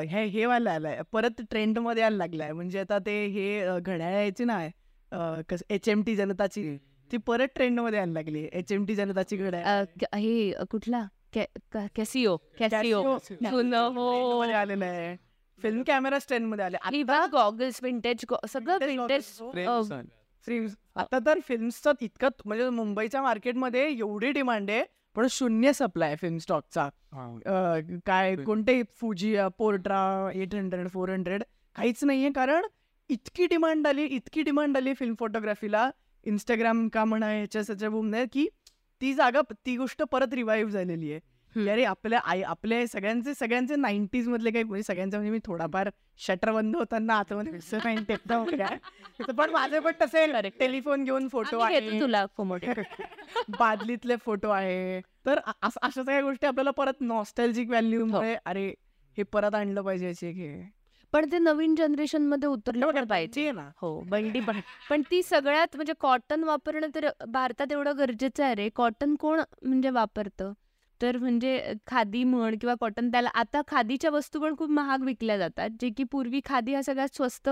हे 0.00 0.24
हे 0.24 0.46
व्हायला 0.46 0.72
आलाय 0.72 1.00
परत 1.12 1.42
ट्रेंडमध्ये 1.50 2.02
यायला 2.02 2.16
लागलाय. 2.16 2.52
म्हणजे 2.52 2.78
आता 2.78 2.98
ते 2.98 3.26
हे 3.26 3.80
घड्याळ 3.80 4.12
यायची 4.12 4.44
ना 4.44 4.66
एच 5.70 5.88
एम 5.88 6.02
टी 6.02 6.16
जनताची 6.16 6.76
ती 7.12 7.16
परत 7.16 7.48
ट्रेंडमध्ये 7.54 7.98
यायला 7.98 8.12
लागली 8.12 8.48
एच 8.52 8.72
एम 8.72 8.84
टी 8.84 8.94
जनताची 8.94 9.36
घड्याळ. 9.36 9.84
हे 10.16 10.52
कुठला? 10.70 11.06
कॅसिओ 11.32 12.36
कॅसिओ 12.58 13.02
हो. 13.02 14.40
मध्ये 14.40 14.54
आलेलं 14.54 14.84
आहे 14.84 15.16
फिल्म 15.62 15.82
कॅमेरा 15.86 16.18
स्टँडमध्ये 16.18 16.64
आले 16.64 16.76
आता 16.76 17.26
गॉगल्स 17.26 17.80
विंटेज 17.82 18.24
सगळं 18.48 18.78
Vintage 18.78 18.86
विंटेज 18.86 19.96
फिल्म्स 20.46 20.76
आता 20.96 21.18
तर 21.18 21.38
फिल्म्सचा 21.48 21.92
इतकं 22.00 22.28
म्हणजे 22.44 22.68
मुंबईच्या 22.70 23.22
मार्केटमध्ये 23.22 23.88
एवढी 23.88 24.30
डिमांड 24.30 24.70
आहे 24.70 24.84
पण 25.16 25.26
शून्य 25.30 25.72
सप्लाय 25.72 26.16
फिल्म 26.16 26.38
स्टॉकचा 26.38 26.88
काय 28.06 28.36
कोणते 28.36 28.82
Fuji 28.96 29.36
Portra 29.58 30.30
eight 30.34 30.54
hundred 30.54 30.88
four 30.88 31.10
hundred 31.10 31.42
काहीच 31.76 32.04
नाहीये 32.04 32.30
कारण 32.30 32.66
इतकी 33.10 33.46
डिमांड 33.46 33.86
आली 33.86 34.04
इतकी 34.04 34.42
डिमांड 34.42 34.76
आली 34.76 34.94
फिल्म 34.94 35.14
फोटोग्राफीला 35.18 35.90
इंस्टाग्राम 36.26 36.88
का 36.88 37.04
म्हणा 37.04 37.32
याच्या 37.32 37.62
त्याच्या 37.62 37.90
बोमने 37.90 38.24
की 38.32 38.46
ती 39.00 39.14
जागा 39.14 39.40
ती 39.66 39.76
गोष्ट 39.76 40.02
परत 40.02 40.34
रिवाईव्ह 40.34 40.70
झालेली 40.70 41.12
आहे. 41.12 41.20
अरे 41.68 41.84
आपल्या 41.84 42.20
आई 42.24 42.42
आपले 42.42 42.86
सगळ्यांचे 42.86 43.34
सगळ्यांचे 43.34 43.76
नाईन्टीज 43.76 44.28
मधले 44.28 44.50
काही 44.50 44.64
म्हणजे 44.64 44.82
सगळ्यांचे 44.82 45.16
म्हणजे 45.16 45.32
मी 45.32 45.38
थोडाफार 45.44 45.90
शटर 46.18 46.52
बंद 46.52 46.76
होताना 46.76 47.14
आतमध्ये 47.14 47.52
टेपता. 48.08 48.44
पण 49.38 49.50
माझे 49.52 49.80
पण 49.80 49.92
तसे 50.00 50.26
टेलिफोन 50.58 51.04
घेऊन 51.04 51.28
फोटो 51.28 51.58
आहे. 51.58 52.00
तुला 52.00 52.26
बादलीतले 53.58 54.16
फोटो 54.16 54.48
आहे. 54.48 55.00
तर 55.26 55.38
अस- 55.62 55.78
अशा 55.82 56.02
सगळ्या 56.02 56.22
गोष्टी 56.22 56.46
आपल्याला 56.46 56.70
परत 56.70 57.00
नॉस्टॅल्जिक 57.00 57.68
व्हॅल्यू 57.68 58.04
मुळे 58.06 58.36
अरे 58.44 58.74
हे 59.16 59.22
परत 59.22 59.54
आणलं 59.54 59.82
पाहिजे 59.82 60.06
याचे 60.06 60.32
की 60.32 60.62
पण 61.12 61.26
ते 61.32 61.38
नवीन 61.38 61.74
जनरेशनमध्ये 61.74 62.48
उतरलं 62.48 63.04
पाहिजे. 63.04 63.52
ना. 63.52 63.68
हो 63.76 64.00
बंडी 64.00 64.40
पण. 64.40 64.60
पण 64.90 65.02
ती 65.10 65.22
सगळ्यात 65.22 65.76
म्हणजे 65.76 65.92
कॉटन 66.00 66.44
वापरणं 66.44 66.86
तर 66.94 67.08
भारतात 67.28 67.72
एवढं 67.72 67.96
गरजेचं 67.98 68.44
आहे 68.44 68.54
रे. 68.54 68.68
कॉटन 68.68 69.14
कोण 69.14 69.40
म्हणजे 69.62 69.90
वापरतं? 69.90 70.52
तर 71.02 71.16
म्हणजे 71.16 71.72
खादी 71.86 72.24
म्हण 72.24 72.56
किंवा 72.58 72.74
कॉटन 72.80 73.10
त्याला 73.10 73.28
आता 73.34 73.60
खादीच्या 73.68 74.10
वस्तू 74.10 74.40
पण 74.40 74.56
खूप 74.56 74.70
महाग 74.70 75.02
विकल्या 75.02 75.38
जातात 75.38 75.70
जे 75.80 75.90
की 75.90 76.04
पूर्वी 76.04 76.40
खादी 76.44 76.74
हा 76.74 76.82
सगळ्यात 76.82 77.16
स्वस्त 77.16 77.48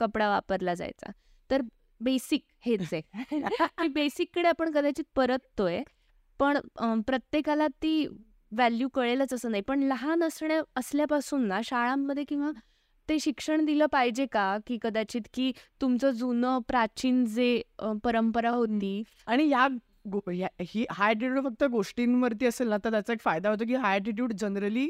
कपडा 0.00 0.28
वापरला 0.28 0.74
जायचा. 0.74 1.10
तर 1.50 1.60
बेसिक 2.00 2.44
हेच 2.66 2.94
आहे. 2.94 3.02
बेसिककडे 3.88 4.48
आपण 4.48 4.70
कदाचित 4.70 5.04
परततोय 5.14 5.82
पण 6.38 6.58
प्रत्येकाला 7.00 7.66
ती 7.66 8.06
व्हॅल्यू 8.52 8.88
कळेलच 8.88 9.32
असं 9.34 9.50
नाही. 9.50 9.62
पण 9.62 9.82
लहान 9.82 10.22
असण्या 10.22 10.62
असल्यापासून 10.76 11.46
ना 11.48 11.60
शाळांमध्ये 11.64 12.24
किंवा 12.24 12.50
ते 13.10 13.18
शिक्षण 13.18 13.64
दिलं 13.64 13.86
पाहिजे 13.86 14.26
का? 14.26 14.56
की 14.66 14.78
कदाचित 14.82 15.22
की 15.34 15.52
तुमचं 15.80 16.10
जुनं 16.10 16.58
प्राचीन 16.68 17.24
जे 17.26 17.62
अ, 17.78 17.92
परंपरा 18.04 18.50
होती 18.50 19.02
आणि 19.26 19.48
या 19.48 19.66
गो- 20.06 20.32
या- 20.32 20.50
ही 20.60 20.84
हाय 20.90 21.14
ॲटिट्यूड 21.14 21.44
फक्त 21.44 21.64
गोष्टींवरती 21.64 22.46
असेल 22.46 22.68
ना 22.68 22.76
तर 22.84 22.90
त्याचा 22.90 23.12
एक 23.12 23.20
फायदा 23.20 23.50
होतो 23.50 23.64
की 23.66 23.74
हाय 23.74 23.98
ॲटिट्यूड 23.98 24.32
जनरली 24.32 24.88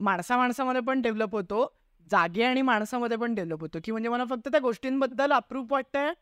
माणसा 0.00 0.36
माणसामध्ये 0.36 0.80
पण 0.80 1.00
डेव्हलप 1.02 1.32
होतो 1.32 1.64
जागे 2.10 2.42
आणि 2.42 2.62
माणसामध्ये 2.62 3.16
पण 3.16 3.34
डेव्हलप 3.34 3.60
होतो. 3.60 3.78
की 3.84 3.92
म्हणजे 3.92 4.08
मला 4.08 4.24
फक्त 4.24 4.48
त्या 4.48 4.60
गोष्टींबद्दल 4.60 5.32
अप्रूप 5.32 5.72
वाटतंय 5.72 6.12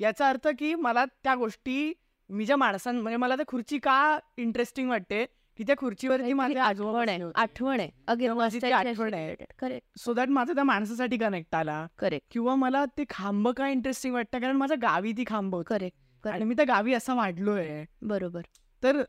याचा 0.00 0.28
अर्थ 0.28 0.48
की 0.58 0.74
मला 0.74 1.04
त्या 1.04 1.34
गोष्टी 1.34 1.92
मी 2.30 2.44
ज्या 2.46 2.56
माणसां 2.56 2.94
म्हणजे 2.94 3.16
मला 3.16 3.36
त्या 3.36 3.46
खुर्ची 3.46 3.78
का 3.78 4.18
इंटरेस्टिंग 4.36 4.88
वाटते 4.88 5.24
की 5.58 5.64
त्या 5.64 5.76
खुर्चीवरती 5.78 6.32
माझे 6.32 6.58
आठवण 6.58 7.08
आहे. 7.08 7.20
आठवण 7.34 7.80
आहे. 7.80 8.32
माझी 8.32 8.70
आठवण 8.72 9.14
आहे. 9.14 9.78
सो 9.96 10.12
दॅट 10.14 10.28
माझा 10.28 10.52
त्या 10.52 10.64
माणसासाठी 10.64 11.16
कनेक्ट 11.16 11.54
आला. 11.54 11.86
करेक्ट 11.98 12.26
किंवा 12.30 12.54
मला 12.54 12.84
ते 12.98 13.04
खांब 13.10 13.48
का 13.48 13.68
इंटरेस्टिंग 13.68 14.14
वाटतं? 14.14 14.40
कारण 14.40 14.56
माझ्या 14.56 14.76
गावी 14.82 15.12
ती 15.12 15.24
खांब 15.26 15.56
करेक्ट 15.56 16.28
आणि 16.28 16.44
मी 16.44 16.54
त्या 16.54 16.64
गावी 16.68 16.94
असं 16.94 17.16
वाढलोय. 17.16 17.84
बरोबर. 18.02 18.40
तर 18.82 19.02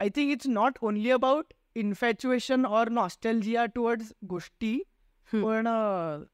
I 0.00 0.08
think 0.08 0.32
it's 0.32 0.46
not 0.46 0.78
only 0.82 1.10
about 1.10 1.52
infatuation 1.74 2.66
or 2.66 2.88
nostalgia 2.88 3.64
towards 3.64 4.12
गोष्टी. 4.28 4.82
पण 5.32 5.68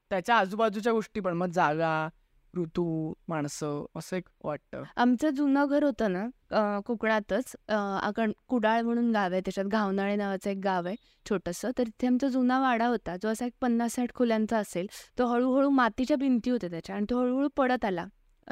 त्याच्या 0.09 0.37
आजूबाजूच्या 0.37 0.93
गोष्टी 0.93 1.19
पण. 1.19 1.33
मग 1.33 1.49
जागा, 1.49 2.09
ऋतू, 2.57 3.13
माणसं 3.27 3.85
असं 3.95 4.17
एक 4.17 4.27
वाटतं. 4.43 4.83
आमचं 4.95 5.29
जुनं 5.35 5.65
घर 5.65 5.83
होतं 5.83 6.11
ना 6.13 6.79
कोकणातच. 6.85 7.55
आपण 7.69 8.31
कुडाळ 8.47 8.81
म्हणून 8.81 9.11
गाव 9.11 9.31
आहे 9.31 9.41
त्याच्यात 9.41 9.67
घावनाळे 9.67 10.15
नावाचं 10.15 10.49
एक 10.49 10.57
गाव 10.63 10.87
आहे 10.87 10.95
छोटंसं. 11.29 11.71
तर 11.77 11.83
तिथे 11.83 12.07
आमचा 12.07 12.27
जुना 12.27 12.59
वाडा 12.61 12.87
होता 12.87 13.15
जो 13.23 13.29
असा 13.29 13.45
एक 13.45 13.53
पन्नास 13.61 13.93
साठ 13.95 14.13
खोल्यांचा 14.15 14.57
असेल. 14.57 14.87
तो 15.19 15.25
हळूहळू 15.27 15.69
मातीच्या 15.69 16.17
भिंती 16.17 16.49
होत्या 16.49 16.69
त्याच्या 16.69 16.95
आणि 16.95 17.05
तो 17.09 17.19
हळूहळू 17.19 17.47
पडत 17.57 17.85
आला. 17.85 18.05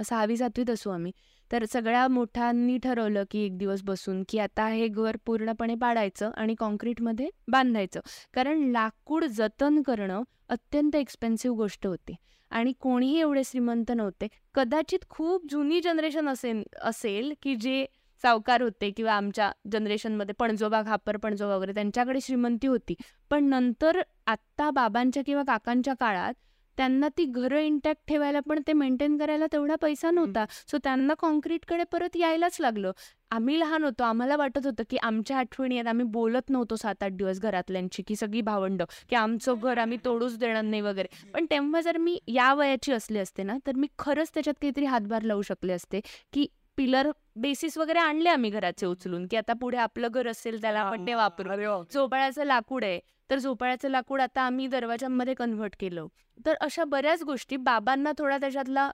सहावी 0.08 0.38
सातवीत 0.38 0.70
असू 0.70 0.90
आम्ही. 0.90 1.12
तर 1.52 1.64
सगळ्या 1.70 2.08
मोठ्यांनी 2.08 2.78
ठरवलं 2.84 3.24
की 3.32 3.40
एक 3.46 3.58
दिवस 3.58 3.82
बसून 3.84 4.24
की 4.30 4.38
आता 4.40 4.68
हे 4.68 4.88
घर 4.88 5.18
पूर्णपणे 5.26 5.76
पाडायचं 5.76 6.32
आणि 6.38 6.56
कॉन्क्रीटमध्ये 6.56 7.30
बांधायचं. 7.52 8.00
कारण 8.34 8.70
लाकूड 8.72 9.26
जतन 9.30 9.82
करणं 9.82 10.22
अत्यंत 10.50 10.96
एक्सपेन्सिव्ह 10.96 11.58
गोष्ट 11.58 11.88
होती. 11.88 12.16
आणि 12.52 12.74
कोणीही 12.80 13.20
एवढे 13.20 13.44
श्रीमंत 13.46 13.92
नव्हते. 13.92 14.28
कदाचित 14.54 15.00
खूप 15.10 15.46
जुनी 15.50 15.82
जनरेशन 15.82 16.30
असेल 16.30 16.64
असेल 16.82 17.34
की 17.42 17.56
जे 17.56 17.86
सावकार 18.24 18.62
होते 18.62 18.92
किंवा 18.92 19.14
आमच्या 19.14 19.52
जनरेशनमध्ये 19.72 20.36
पणजोबा 20.40 20.82
खापर 20.86 21.18
पणजोबा 21.18 21.56
वगैरे 21.56 21.74
त्यांच्याकडे 21.74 22.20
श्रीमंती 22.22 22.68
होती. 22.68 22.96
पण 23.30 23.44
नंतर 23.44 24.02
आत्ता 24.28 24.70
बाबांच्या 24.70 25.24
किंवा 25.26 25.44
काकांच्या 25.44 25.94
काळात 25.94 26.34
त्यांना 26.78 27.08
ती 27.18 27.26
घरं 27.26 27.60
इंटॅक्ट 27.60 28.02
ठेवायला 28.08 28.40
पण 28.40 28.62
ते 28.68 28.74
मेंटेन 28.74 29.18
करायला 29.18 29.46
तेवढा 29.52 29.76
पैसा 29.82 30.12
नव्हता. 30.12 30.46
सो 30.68 30.78
त्यांना 30.84 31.14
कॉन्क्रीटकडे 31.20 31.84
परत 31.92 32.16
यायलाच 32.16 32.58
लागलं. 32.62 32.92
आम्ही 33.32 33.60
लहान 33.60 33.84
होतो. 33.84 34.04
आम्हाला 34.04 34.36
वाटत 34.36 34.66
होतं 34.66 34.84
की 34.90 34.98
आमच्या 34.98 35.38
आठवणी 35.38 35.76
आहेत. 35.76 35.88
आम्ही 35.88 36.06
बोलत 36.06 36.50
नव्हतो 36.50 36.76
सात 36.76 37.04
आठ 37.04 37.12
दिवस 37.12 37.40
घरातल्यांची 37.40 38.04
की 38.08 38.16
सगळी 38.16 38.42
भावंड 38.42 38.84
की 39.10 39.16
आमचं 39.16 39.56
घर 39.64 39.78
आम्ही 39.78 39.98
तोडूच 40.06 40.38
देणार 40.38 40.62
नाही 40.62 40.82
वगैरे. 40.82 41.08
पण 41.34 41.46
तेव्हा 41.52 41.82
जर 41.82 41.98
मी 41.98 42.18
या 42.28 42.54
वयाची 42.54 42.94
असली 42.94 43.20
असते 43.20 43.44
ना 43.44 43.58
तर 43.68 43.76
मी 43.76 43.88
खरंच 44.00 44.32
त्याच्यात 44.34 44.62
काहीतरी 44.62 44.86
हातभार 44.86 45.22
लावू 45.22 45.42
शकले 45.42 45.74
असते 45.74 46.02
की 46.34 46.48
पिलर 46.78 47.12
बेसिस 47.42 47.78
वगैरे 47.78 48.00
आणले 48.00 48.30
आम्ही 48.30 48.50
घराचे 48.50 48.86
उचलून 48.86 49.26
की 49.32 49.38
आता 49.38 49.54
पुढे 49.62 49.78
आपलं 49.78 50.08
घर 50.14 50.28
असेल 50.28 50.62
त्याला 50.62 50.80
आपण 50.80 51.06
ते 51.08 51.14
वापरू. 51.14 51.84
झोपाळ्याचं 51.94 52.46
लाकूड 52.46 52.84
आहे 52.84 53.00
तर 53.30 53.38
झोपाळ्याचं 53.38 53.90
लाकूड 53.90 54.22
आता 54.22 54.42
आम्ही 54.42 54.68
दरवाजांमध्ये 54.68 55.34
कन्व्हर्ट 55.34 55.76
केलं. 55.80 56.08
तर 56.46 56.56
अशा 56.62 56.84
बऱ्याच 56.84 57.24
गोष्टी 57.24 57.58
बाबांना 57.58 58.12
थोडा 58.18 58.38
त्याच्यातला 58.38 58.90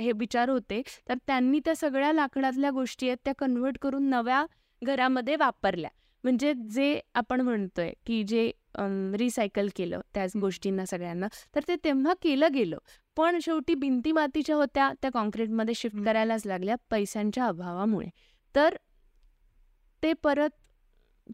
हे 0.00 0.12
विचार 0.18 0.48
होते 0.50 0.80
तर 1.08 1.14
त्यांनी 1.26 1.60
त्या 1.64 1.74
सगळ्या 1.76 2.12
लाकडातल्या 2.12 2.70
गोष्टी 2.70 3.08
आहेत 3.08 3.18
त्या 3.24 3.34
कन्व्हर्ट 3.38 3.78
करून 3.82 4.08
नव्या 4.10 4.44
घरामध्ये 4.82 5.36
वापरल्या. 5.36 5.90
म्हणजे 6.24 6.52
जे 6.70 7.00
आपण 7.14 7.40
म्हणतोय 7.40 7.92
की 8.06 8.22
जे 8.28 8.50
रिसायकल 9.18 9.68
केलं 9.76 10.00
त्याच 10.14 10.36
गोष्टींना 10.36 10.84
सगळ्यांना 10.86 11.26
तर 11.54 11.60
ते 11.68 11.76
तेव्हा 11.84 12.14
केलं 12.22 12.52
गेलं. 12.54 12.78
पण 13.16 13.38
शेवटी 13.42 13.74
भिंती 13.74 14.12
मातीच्या 14.12 14.56
होत्या 14.56 14.92
त्या 15.02 15.10
कॉन्क्रीटमध्ये 15.10 15.74
शिफ्ट 15.74 15.96
हं. 15.96 16.04
करायलाच 16.04 16.46
लागल्या 16.46 16.74
पैशांच्या 16.90 17.46
अभावामुळे 17.46 18.08
तर 18.54 18.76
ते 20.02 20.12
परत 20.22 20.50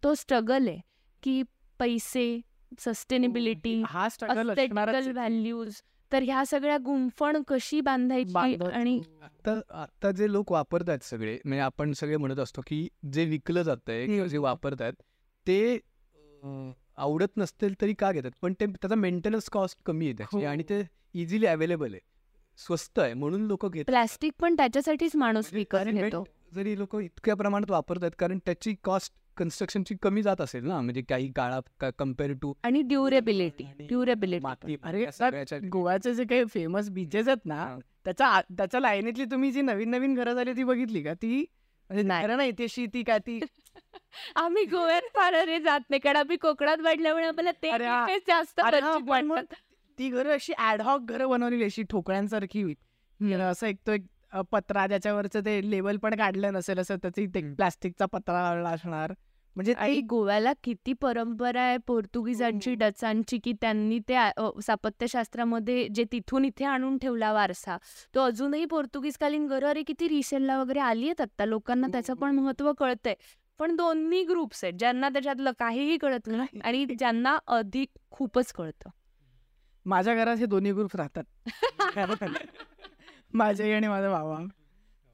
तो 0.04 0.14
स्ट्रगल 0.14 0.68
आहे 0.68 0.80
की 1.22 1.42
पैसे 1.80 2.40
सस्टेनेबिलिटी 2.78 3.82
हा 3.86 4.08
स्ट्रगल 4.08 4.50
अस्थेटिकल 4.50 5.10
व्हॅल्यूज 5.10 5.80
तर 6.12 6.22
ह्या 6.22 6.44
सगळ्या 6.44 6.76
गुंफण 6.78 7.42
कशी 7.48 7.80
बांधायची. 7.80 8.56
आणि 8.64 9.00
आता 9.22 9.58
आता 9.72 10.10
जे 10.10 10.30
लोक 10.32 10.52
वापरतात 10.52 11.04
सगळे 11.04 11.38
म्हणजे 11.44 11.60
आपण 11.60 11.92
सगळे 11.92 12.16
म्हणत 12.16 12.38
असतो 12.38 12.60
की 12.66 12.86
जे 13.12 13.24
विकलं 13.24 13.62
जातंय 13.62 14.06
किंवा 14.06 14.26
जे 14.26 14.38
वापरतात 14.38 14.92
ते 15.46 15.78
आवडत 16.98 17.36
नसतील 17.36 17.74
तरी 17.80 17.94
का 17.94 18.10
घेतात 18.12 18.30
पण 18.42 18.52
ते 18.60 18.66
त्याचा 18.66 18.94
मेंटेनन्स 18.94 19.48
कॉस्ट 19.50 19.78
कमी 19.86 20.06
आहे 20.06 20.14
त्याची 20.18 20.36
हो. 20.36 20.44
आणि 20.44 20.62
ते 20.68 20.82
इझिली 21.14 21.46
अवेलेबल 21.46 21.92
आहे. 21.92 22.00
स्वस्त 22.58 22.98
आहे 22.98 23.14
म्हणून 23.14 23.46
लोक 23.46 23.66
घेतात. 23.66 23.84
प्लास्टिक 23.84 24.32
पण 24.40 24.54
त्याच्यासाठीच 24.56 25.16
माणूस 25.16 25.52
म्हणजे 25.52 25.58
विकत 25.58 26.00
घेतो. 26.02 26.24
जरी 26.54 26.78
लोक 26.78 26.96
इतक्या 26.96 27.34
प्रमाणात 27.36 27.70
वापरतात 27.70 28.10
कारण 28.18 28.38
त्याची 28.38 28.74
कॉस्ट 28.84 29.12
कन्स्ट्रक्शनची 29.36 29.94
कमी 30.02 30.22
जात 30.22 30.40
असेल 30.40 30.64
ना 30.64 30.80
म्हणजे 30.80 31.02
काही 31.02 31.30
काळा 31.32 31.90
कंपेअर 31.90 32.32
टू 32.32 32.52
आणि 32.62 32.82
ड्युरेबिलिटी 32.82 33.64
ड्युरेबिलिटी 33.78 34.76
अरे 34.82 35.58
गोव्याचे 35.68 36.14
जे 36.14 36.24
काही 36.24 36.44
फेमस 36.44 36.90
बीचेस 36.90 37.28
आहेत 37.28 37.46
ना 37.46 37.54
हा. 37.54 37.78
त्याच्या 38.04 38.40
त्याच्या 38.58 38.80
लाईनीतली 38.80 39.24
तुम्ही 39.24 39.50
जी 39.52 39.62
नवीन 39.62 39.90
नवीन 39.90 40.14
घरं 40.14 40.34
झाली 40.34 40.52
ती 40.52 40.64
बघितली 40.64 41.02
का? 41.02 41.14
ती 41.14 41.44
म्हणजे 41.90 42.02
नाही. 42.02 42.52
ती 42.52 42.64
अशी 42.64 42.86
ती 42.86 43.02
काय 43.02 43.18
ती 43.18 43.38
आम्ही 44.36 44.64
गोव्यात 44.64 45.02
फार 45.14 45.34
अरे 45.34 45.58
जात 45.58 45.80
नाही 45.90 46.00
कारण 46.00 46.16
आम्ही 46.16 46.36
कोकणात 46.36 46.80
वाढल्यामुळे 46.80 47.26
आम्हाला 47.26 47.50
ते 47.52 48.18
जास्त 48.18 48.60
ती 49.98 50.08
घरं 50.10 50.32
अशी 50.32 50.52
ऍडहॉक 50.62 51.00
घरं 51.02 51.28
बनवलेली 51.28 51.64
अशी 51.64 51.82
ठोकळ्यांसारखी 51.90 52.62
असं 53.40 53.66
एक 53.66 53.76
तो 53.86 53.92
एक 53.92 54.06
पत्रा 54.52 54.86
ज्याच्यावरचं 54.86 55.40
ते 55.40 55.60
लेवल 55.70 55.96
पण 55.96 56.14
काढलं 56.14 56.52
नसेल 56.52 56.78
असं 56.78 56.96
त्याची 56.96 57.26
ते. 57.26 57.40
प्लास्टिकचा 57.54 58.06
पत्रा 58.06 58.42
लावला 58.42 58.68
असणार 58.70 59.12
म्हणजे 59.56 59.72
ती 59.74 60.00
गोव्याला 60.00 60.52
किती 60.64 60.92
परंपरा 60.92 61.62
आहे 61.62 61.76
पोर्तुगीजांची 61.86 62.70
हो. 62.70 62.76
डचांची 62.78 63.38
की 63.38 63.52
त्यांनी 63.52 63.98
ते 64.08 64.14
स्थापत्यशास्त्रामध्ये 64.62 65.86
जे 65.88 66.04
तिथून 66.12 66.44
इथे 66.44 66.64
आणून 66.64 66.96
ठेवला 66.98 67.32
वारसा 67.32 67.76
तो 68.14 68.20
अजूनही 68.20 68.64
पोर्तुगीजकालीन 68.64 69.46
घरं 69.46 69.68
अरे 69.68 69.82
किती 69.82 70.08
रिसेलला 70.08 70.58
वगैरे 70.60 70.80
आली 70.80 71.04
आहेत 71.04 71.20
आता 71.20 71.44
लोकांना 71.44 71.86
हो, 71.86 71.92
त्याचं. 71.92 72.14
पण 72.14 72.34
महत्त्व 72.34 72.72
कळतंय 72.72 73.14
पण 73.60 73.76
दोन्ही 73.76 74.22
ग्रुप्स 74.24 74.64
आहेत 74.64 74.74
ज्यांना 74.78 75.08
त्याच्यातलं 75.08 75.50
काहीही 75.58 75.96
कळत 75.96 76.26
नाही 76.26 76.60
आणि 76.64 76.84
ज्यांना 76.98 77.36
अधिक 77.48 77.88
खूपच 78.10 78.52
कळतं 78.52 78.90
माझ्या 79.86 80.14
घरात 80.14 80.36
हे 80.36 80.46
दोन्ही 80.46 80.72
ग्रुप 80.72 80.96
राहतात. 80.96 81.24
माझे 83.34 83.72
आणि 83.74 83.88
माझे 83.88 84.08
बाबा 84.08 84.44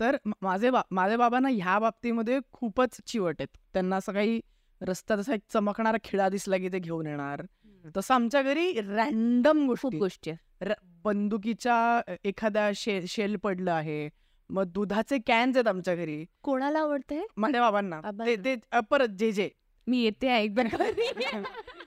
तर 0.00 0.16
माझे 0.42 0.70
बा 0.70 0.82
माझे 0.90 1.16
बाबा 1.16 1.38
ना 1.38 1.48
ह्या 1.48 1.78
बाबतीमध्ये 1.78 2.38
खूपच 2.52 3.00
चिवट 3.06 3.36
आहेत. 3.38 3.56
त्यांना 3.72 3.96
असं 3.96 4.12
काही 4.12 4.40
रस्त्यात 4.82 5.18
असा 5.18 5.34
एक 5.34 5.40
चमकणारा 5.52 5.96
खिळा 6.04 6.28
दिसला 6.28 6.56
की 6.56 6.68
ते 6.68 6.78
घेऊन 6.78 7.06
येणार. 7.06 7.42
तसं 7.96 8.14
आमच्या 8.14 8.42
घरी 8.42 8.72
रॅन्डम 8.80 9.66
गोष्टी 9.66 9.98
गोष्टी 9.98 10.32
बंदुकीच्या 11.04 12.00
एखाद्या 12.24 12.70
शे 12.74 13.06
शेल 13.08 13.36
पडलं 13.36 13.72
आहे. 13.72 14.08
मग 14.50 14.64
दुधाचे 14.64 15.18
कॅन्स 15.26 15.56
आहेत 15.56 15.68
आमच्या 15.68 15.94
घरी. 15.94 16.24
कोणाला 16.42 16.78
आवडतंय? 16.78 17.22
माझ्या 17.36 17.60
बाबांना. 17.60 18.00
ते 18.00 18.36
बाबांना. 18.36 18.80
परत 18.80 19.08
जे 19.08 19.32
जे. 19.32 19.50
मी 19.86 19.98
येते 19.98 20.28
ऐक 20.28 20.50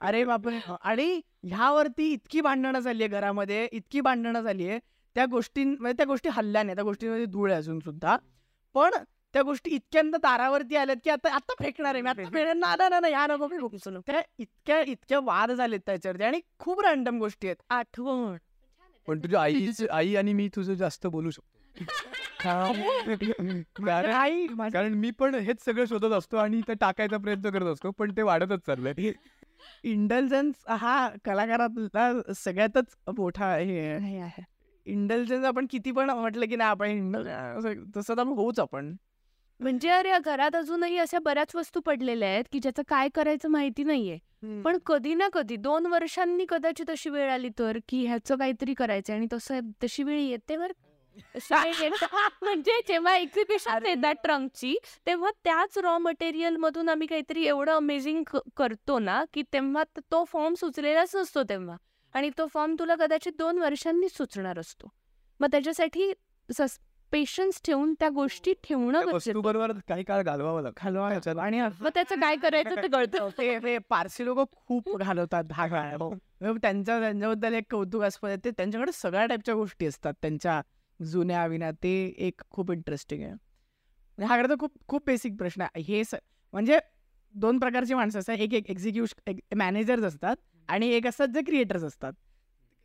अरे 0.00 0.24
बापरे. 0.24 0.58
आणि 0.82 1.20
ह्यावरती 1.44 2.12
इतकी 2.12 2.40
भांडणं 2.40 2.78
झाली 2.78 3.02
आहे 3.02 3.08
घरामध्ये 3.08 3.68
इतकी 3.72 4.00
भांडणं 4.00 4.40
झाली 4.40 4.68
आहे 4.68 4.78
त्या 5.14 5.26
गोष्टी 5.26 5.64
म्हणजे 5.64 5.96
त्या 5.96 6.06
गोष्टी 6.06 6.28
हल्ल्या 6.28 6.62
नाही 6.62 6.74
त्या 6.74 6.84
गोष्टीमध्ये 6.84 7.26
धूळ 7.26 7.50
आहे 7.50 7.58
अजून 7.58 7.80
सुद्धा. 7.80 8.16
पण 8.74 8.90
त्या 9.32 9.42
गोष्टी 9.42 9.70
इतक्यांदा 9.70 10.18
दारावरती 10.18 10.76
आल्यात 10.76 10.96
की 11.04 11.10
आता 11.10 11.34
आता 11.34 11.54
फेकणार 11.58 11.94
आहे 11.94 12.02
मी. 12.02 12.08
आता 12.08 12.22
फेकणार. 12.22 12.54
ना 12.54 12.76
ना 12.76 12.88
ना 12.88 13.00
ना 13.00 13.08
ह्या 13.08 13.26
नको 13.26 13.46
फेकू. 13.46 14.00
त्या 14.06 14.22
इतक्या 14.38 14.80
इतक्या 14.80 15.20
वाद 15.20 15.50
झालेत 15.52 15.80
त्याच्यावरती 15.86 16.24
आणि 16.24 16.40
खूप 16.58 16.80
रॅन्डम 16.80 17.18
गोष्टी 17.18 17.46
आहेत. 17.46 17.56
आठवण. 17.70 18.36
पण 19.06 19.18
तुझ्या 19.18 19.42
आईच 19.42 19.82
आई 19.90 20.16
आणि 20.16 20.32
मी 20.32 20.48
तुझं 20.48 20.74
जास्त 20.74 21.06
बोलू 21.06 21.30
शकतो. 21.30 21.58
आई 21.58 21.61
कारण 24.72 24.94
मी 24.94 25.10
पण 25.10 25.34
हेच 25.34 25.64
सगळं 25.64 25.84
शोधत 25.84 26.12
असतो 26.12 26.36
आणि 26.36 26.60
ते 26.68 26.74
टाकायचा 26.74 27.16
प्रयत्न 27.16 27.50
करत 27.50 27.66
असतो 27.66 27.90
पण 27.90 28.10
ते 28.16 28.22
वाढतच 28.22 28.60
चाललंय. 28.66 29.12
इंटेलिजन्स 29.84 30.54
हा 30.68 31.08
कलाकारातला 31.24 32.32
सगळ्यातच 32.36 32.96
मोठा 33.18 33.54
हे 33.56 33.78
आहे. 33.78 34.18
हे 34.18 34.42
इंटेलिजन्स 34.86 35.44
आपण 35.44 35.66
किती 35.70 35.92
पण 35.92 36.10
म्हटलं 36.10 36.46
की 36.46 36.56
नाही 36.56 36.70
आपण 36.70 37.12
तसं 37.96 38.14
तर 38.16 38.20
आपण 38.20 38.32
होऊच 38.32 38.60
आपण. 38.60 38.94
म्हणजे 39.60 39.88
अरे 39.88 40.18
घरात 40.24 40.56
अजूनही 40.56 40.98
अशा 40.98 41.18
बऱ्याच 41.18 41.56
वस्तू 41.56 41.80
पडलेल्या 41.80 42.28
आहेत 42.28 42.44
की 42.52 42.58
ज्याचं 42.58 42.82
काय 42.88 43.08
करायचं 43.14 43.48
माहिती 43.48 43.84
नाहीये. 43.84 44.18
पण 44.62 44.78
कधी 44.86 45.14
ना 45.14 45.28
कधी 45.32 45.56
दोन 45.56 45.86
वर्षांनी 45.86 46.46
कदाचित 46.48 46.90
अशी 46.90 47.10
वेळ 47.10 47.30
आली 47.30 47.48
तर 47.58 47.78
की 47.88 48.06
ह्याचं 48.06 48.36
काहीतरी 48.36 48.74
करायचं 48.74 49.12
आणि 49.14 49.26
तसं 49.32 49.60
तशी 49.84 50.02
वेळ 50.02 50.20
येते 50.20 50.56
बर. 50.56 50.72
म्हणजे 52.42 52.80
जेव्हा 52.88 53.16
एक्झिबिशन 53.16 53.86
येतात 53.86 54.14
ट्रंकची 54.14 54.76
तेव्हा 55.06 55.30
त्याच 55.44 55.78
रॉ 55.78 55.98
मटेरियल 55.98 56.56
मधून 56.56 56.88
आम्ही 56.88 57.06
काहीतरी 57.06 57.46
एवढं 57.46 57.72
अमेझिंग 57.72 58.22
करतो 58.56 58.98
ना 58.98 59.24
की 59.34 59.42
तेव्हा 59.42 59.84
त- 59.84 60.00
तो 60.12 60.24
फॉर्म 60.24 60.54
सुचलेलाच 60.54 61.16
नसतो 61.16 61.42
तेव्हा. 61.42 61.76
आणि 62.14 62.30
तो 62.38 62.46
फॉर्म 62.46 62.74
तुला 62.78 62.94
कदाचित 62.94 63.32
दोन 63.38 63.58
वर्षांनी 63.58 64.08
सुचणार 64.08 64.58
असतो. 64.58 64.88
मग 65.40 65.48
त्याच्यासाठी 65.50 66.12
पेशन्स 67.12 67.60
ठेवून 67.64 67.94
त्या 67.94 68.08
गोष्टी 68.08 68.52
ठेवणं 68.64 69.10
बरोबर 69.42 69.72
काही 69.88 70.04
काळ 70.04 70.22
घालवावं 70.22 70.70
घालवायचं 70.76 71.38
आणि 71.38 71.60
मग 71.60 71.88
त्याचं 71.94 72.20
काय 72.20 72.36
करायचं 72.36 72.76
ते 72.76 72.88
कळतं. 72.88 73.28
पारसी 73.88 74.24
लोक 74.24 74.38
खूप 74.68 74.96
घालवतात 74.96 75.44
धागा 75.44 75.82
मग 76.00 76.56
त्यांच्या 76.62 77.00
त्यांच्याबद्दल 77.00 77.54
एक 77.54 77.64
कौतुकास्पद 77.70 78.28
आहे. 78.28 78.38
ते 78.44 78.50
त्यांच्याकडे 78.50 78.92
सगळ्या 78.92 79.26
टाईपच्या 79.26 79.54
गोष्टी 79.54 79.86
असतात. 79.86 80.14
त्यांच्या 80.22 80.60
जुन्या 81.02 81.46
विना 81.46 81.70
ते 81.70 82.14
एक 82.18 82.42
खूप 82.50 82.72
इंटरेस्टिंग 82.72 83.22
आहे. 83.22 83.32
म्हणजे 83.32 84.26
हा 84.26 84.36
खरं 84.36 84.48
तर 84.48 84.54
खूप 84.60 84.72
खूप 84.88 85.02
बेसिक 85.06 85.36
प्रश्न 85.38 85.62
आहे. 85.62 85.80
हे 85.80 86.04
स- 86.04 86.14
म्हणजे 86.52 86.78
दोन 87.34 87.58
प्रकारची 87.58 87.94
माणसं 87.94 88.18
असतात. 88.18 88.34
एक 88.34 88.54
एक 88.54 88.70
एक्झिक्युश 88.70 89.14
मॅनेजर्स 89.56 90.04
असतात 90.04 90.36
आणि 90.68 90.88
एक 90.88 91.06
असतात 91.06 91.28
जे 91.28 91.40
क्रिएटर्स 91.42 91.84
असतात. 91.84 92.12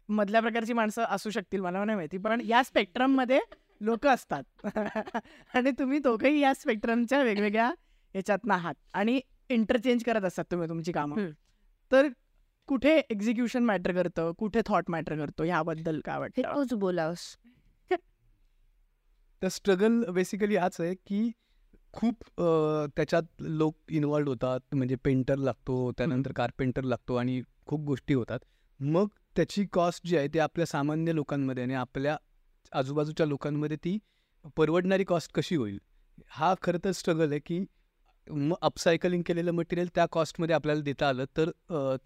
मधल्या 0.10 0.42
प्रकारची 0.42 0.74
माणसं 0.74 1.04
असू 1.04 1.30
शकतील 1.30 1.62
मला 1.62 1.86
नाही 1.86 1.96
माहिती 1.96 2.18
पण 2.18 2.42
या 2.46 2.64
स्पेक्ट्रममध्ये 2.64 3.40
लोक 3.82 4.08
असतात. 4.08 4.44
आणि 5.54 5.72
तुम्ही 5.72 6.00
दोघंही 6.00 6.40
या 6.40 6.54
स्पेक्ट्रमच्या 6.54 7.24
वेगवेगळ्या 7.24 7.74
याच्यातनं 8.16 8.54
आहात 8.54 8.76
आणि 8.94 9.22
इंटरचेंज 9.50 10.04
करत 10.04 10.22
असतात 10.22 10.46
तुम्ही 10.52 10.70
तुमची 10.70 10.92
कामं. 10.92 11.16
तर 11.92 12.08
कुठे 12.68 13.02
एक्झिक्युशन 13.10 13.64
मॅटर 13.64 13.92
करतं? 13.92 14.32
कुठे 14.32 14.62
थॉट 14.66 14.84
मॅटर 14.88 15.16
करतो? 15.16 15.44
ह्याबद्दल 15.44 16.00
काय 16.06 16.20
वाटतं? 16.20 16.42
तोच 16.42 16.74
बोलावस. 16.74 17.38
तर 19.42 19.48
स्ट्रगल 19.50 20.04
बेसिकली 20.12 20.56
हाच 20.56 20.80
आहे 20.82 20.94
की 20.96 21.30
खूप 21.94 22.24
त्याच्यात 22.96 23.24
लोक 23.40 23.76
इन्व्हॉल्ड 23.90 24.30
होतात. 24.30 24.60
म्हणजे 24.74 24.96
पेंटर 24.96 25.38
लागतो 25.38 25.92
त्यानंतर 25.98 26.32
कार्पेंटर 26.32 26.84
लागतो 26.84 27.16
आणि 27.16 27.42
खूप 27.66 27.82
गोष्टी 27.82 28.14
होतात. 28.14 28.40
मग 28.80 29.08
त्याची 29.36 29.66
कॉस्ट 29.74 30.08
जी 30.08 30.18
आहे 30.18 30.28
ती 30.28 30.40
आपल्या 30.40 30.66
सामान्य 30.66 31.14
लोकांमध्ये 31.16 31.64
आणि 31.64 31.74
आपल्या 31.74 32.18
आजूबाजूच्या 32.72 33.26
लोकांमध्ये 33.26 33.78
ती 33.78 33.98
परवडणारी 34.58 35.04
कॉस्ट 35.04 35.32
कशी 35.34 35.56
होईल? 35.56 35.78
हा 36.28 36.54
खरं 36.62 36.78
तर 36.84 36.92
स्ट्रगल 36.92 37.32
आहे 37.32 37.40
की 37.40 37.60
मग 38.28 38.56
अपसायकलिंग 38.62 39.22
केलेलं 39.26 39.52
मटेरियल 39.52 39.88
त्या 39.96 40.06
कॉस्टमध्ये 40.12 40.56
आपल्याला 40.56 40.82
देता 40.82 41.08
आलं 41.10 41.26
तर 41.38 41.50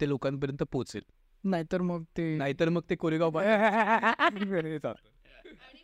ते 0.00 0.08
लोकांपर्यंत 0.08 0.62
पोहोचेल. 0.62 1.02
नाहीतर 1.44 1.80
मग 1.80 2.02
ते 2.16 2.36
नाहीतर 2.36 2.68
मग 2.68 2.82
ते 2.90 2.94
कोरेगाव 2.94 3.38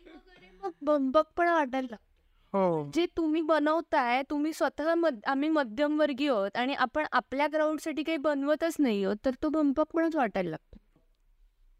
मग 0.63 0.71
बंबक 0.81 1.23
पण 1.37 1.49
वाटायला 1.49 1.87
लागतं. 1.91 2.05
हो. 2.53 2.89
जे 2.93 3.05
तुम्ही 3.17 3.41
बनवताय 3.41 4.23
तुम्ही 4.29 4.53
स्वतः 4.53 4.93
मध- 4.95 5.25
आम्ही 5.27 5.49
मध्यमवर्गीय 5.49 6.29
आहोत 6.29 6.57
आणि 6.57 6.73
आपण 6.73 7.05
आपल्या 7.11 7.47
ग्राउंडसाठी 7.47 8.03
काही 8.03 8.17
बनवतच 8.17 8.75
नाही 8.79 9.03
आहोत 9.03 9.17
तर 9.25 9.31
तो 9.43 9.49
बंपकपणच 9.49 10.15
वाटायला 10.15 10.49
लागतो. 10.49 10.77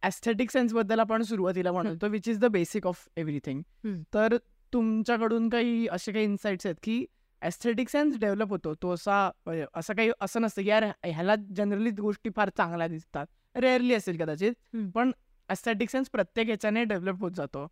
ॲस्थेटिक 0.03 0.51
सेन्सबद्दल 0.51 0.99
आपण 0.99 1.21
सुरुवातीला 1.21 1.71
म्हणतो 1.71 2.07
which 2.07 2.29
is 2.29 2.39
the 2.39 2.45
basic 2.45 2.87
of 2.87 3.07
everything 3.17 3.61
hmm. 3.85 4.01
तर 4.13 4.37
तुमच्याकडून 4.73 5.49
काही 5.49 5.87
असे 5.87 6.11
काही 6.11 6.25
इन्साइट्स 6.25 6.65
आहेत 6.65 6.75
की 6.83 7.05
ॲस्थेटिक 7.41 7.89
सेन्स 7.89 8.17
डेव्हलप 8.17 8.49
होतो 8.49 8.73
तो 8.75 8.89
असा 8.93 9.31
अ, 9.47 9.51
असं 9.75 9.93
काही 9.93 10.11
असं 10.21 10.41
नसतं 10.41 10.61
की 10.61 10.69
यार 10.69 10.83
ह्याला 11.05 11.35
जनरली 11.55 11.89
गोष्टी 11.91 12.29
फार 12.35 12.49
चांगल्या 12.49 12.87
दिसतात. 12.87 13.25
रेअरली 13.55 13.93
असेल 13.93 14.17
कदाचित. 14.17 14.53
हम्म. 14.73 14.89
पण 14.89 15.11
ॲस्थेटिक 15.49 15.89
सेन्स 15.89 16.09
प्रत्येक 16.09 16.47
ह्याच्याने 16.47 16.83
डेव्हलप 16.83 17.21
होत 17.21 17.31
जातो. 17.31 17.67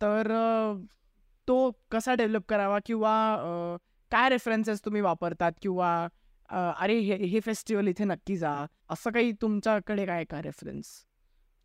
तर 0.00 0.32
तो 1.48 1.70
कसा 1.90 2.14
डेव्हलप 2.14 2.44
करावा 2.48 2.78
किंवा 2.86 3.14
काय 4.12 4.28
रेफरन्सेस 4.28 4.84
तुम्ही 4.84 5.00
वापरतात 5.02 5.52
किंवा 5.62 5.90
अरे 6.48 6.98
हे 7.00 7.16
हे 7.26 7.40
फेस्टिवल 7.40 7.88
इथे 7.88 8.04
नक्की 8.04 8.36
जा 8.36 8.54
असं 8.90 9.10
काही 9.10 9.32
तुमच्याकडे 9.42 10.06
काय 10.06 10.24
का 10.24 10.40
रेफरन्स? 10.42 10.86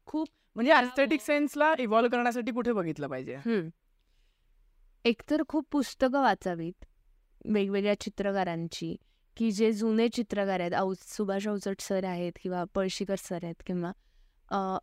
खूप 0.07 0.27
म्हणजे 0.55 0.71
ॲस्थेटिक 0.73 1.21
सेन्सला 1.21 1.73
इव्हॉल्व्ह 1.79 2.11
करण्यासाठी 2.11 2.51
कुठे 2.51 2.71
बघितलं 2.73 3.07
पाहिजे. 3.07 3.37
एकतर 5.05 5.41
खूप 5.49 5.65
पुस्तकं 5.71 6.21
वाचावीत 6.21 6.85
वेगवेगळ्या 7.45 7.99
चित्रकारांची 8.01 8.95
की 9.37 9.51
जे 9.51 9.71
जुने 9.71 10.07
चित्रकार 10.13 10.59
आहेत 10.59 10.73
औ 10.73 10.93
सुभाष 11.07 11.47
अवचट 11.47 11.81
सर 11.81 12.03
आहेत 12.05 12.31
किंवा 12.41 12.63
पळशीकर 12.75 13.15
सर 13.19 13.43
आहेत 13.43 13.63
किंवा 13.67 13.91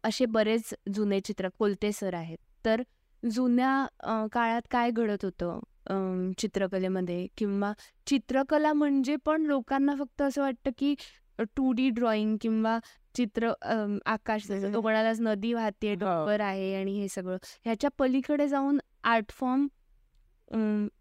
असे 0.04 0.26
बरेच 0.26 0.74
जुने 0.94 1.20
चित्र 1.20 1.48
कोलते 1.58 1.92
सर 1.92 2.14
आहेत. 2.14 2.38
तर 2.64 2.82
जुन्या 3.22 3.86
अ, 4.00 4.26
काळात 4.32 4.62
काय 4.70 4.90
घडत 4.90 5.24
होतं 5.24 6.32
चित्रकलेमध्ये? 6.38 7.26
किंवा 7.38 7.72
चित्रकला 8.06 8.72
म्हणजे 8.72 9.16
पण 9.16 9.42
लोकांना 9.42 9.94
फक्त 9.98 10.22
असं 10.22 10.42
वाटतं 10.42 10.70
की 10.78 10.94
टू 11.56 11.72
डी 11.72 11.88
ड्रॉइंग 11.90 12.36
किंवा 12.40 12.78
चित्र 13.14 13.52
अम, 13.62 13.98
आकाश 14.06 14.50
तो 14.50 14.80
कोणालाच 14.80 15.20
नदी 15.20 15.52
वाहते 15.54 15.94
डोंगर 15.94 16.40
आहे 16.40 16.74
आणि 16.74 16.98
हे 17.00 17.08
सगळं. 17.08 17.36
ह्याच्या 17.64 17.90
पलीकडे 17.98 18.48
जाऊन 18.48 18.78
आर्ट 19.04 19.30
फॉर्म 19.30 19.66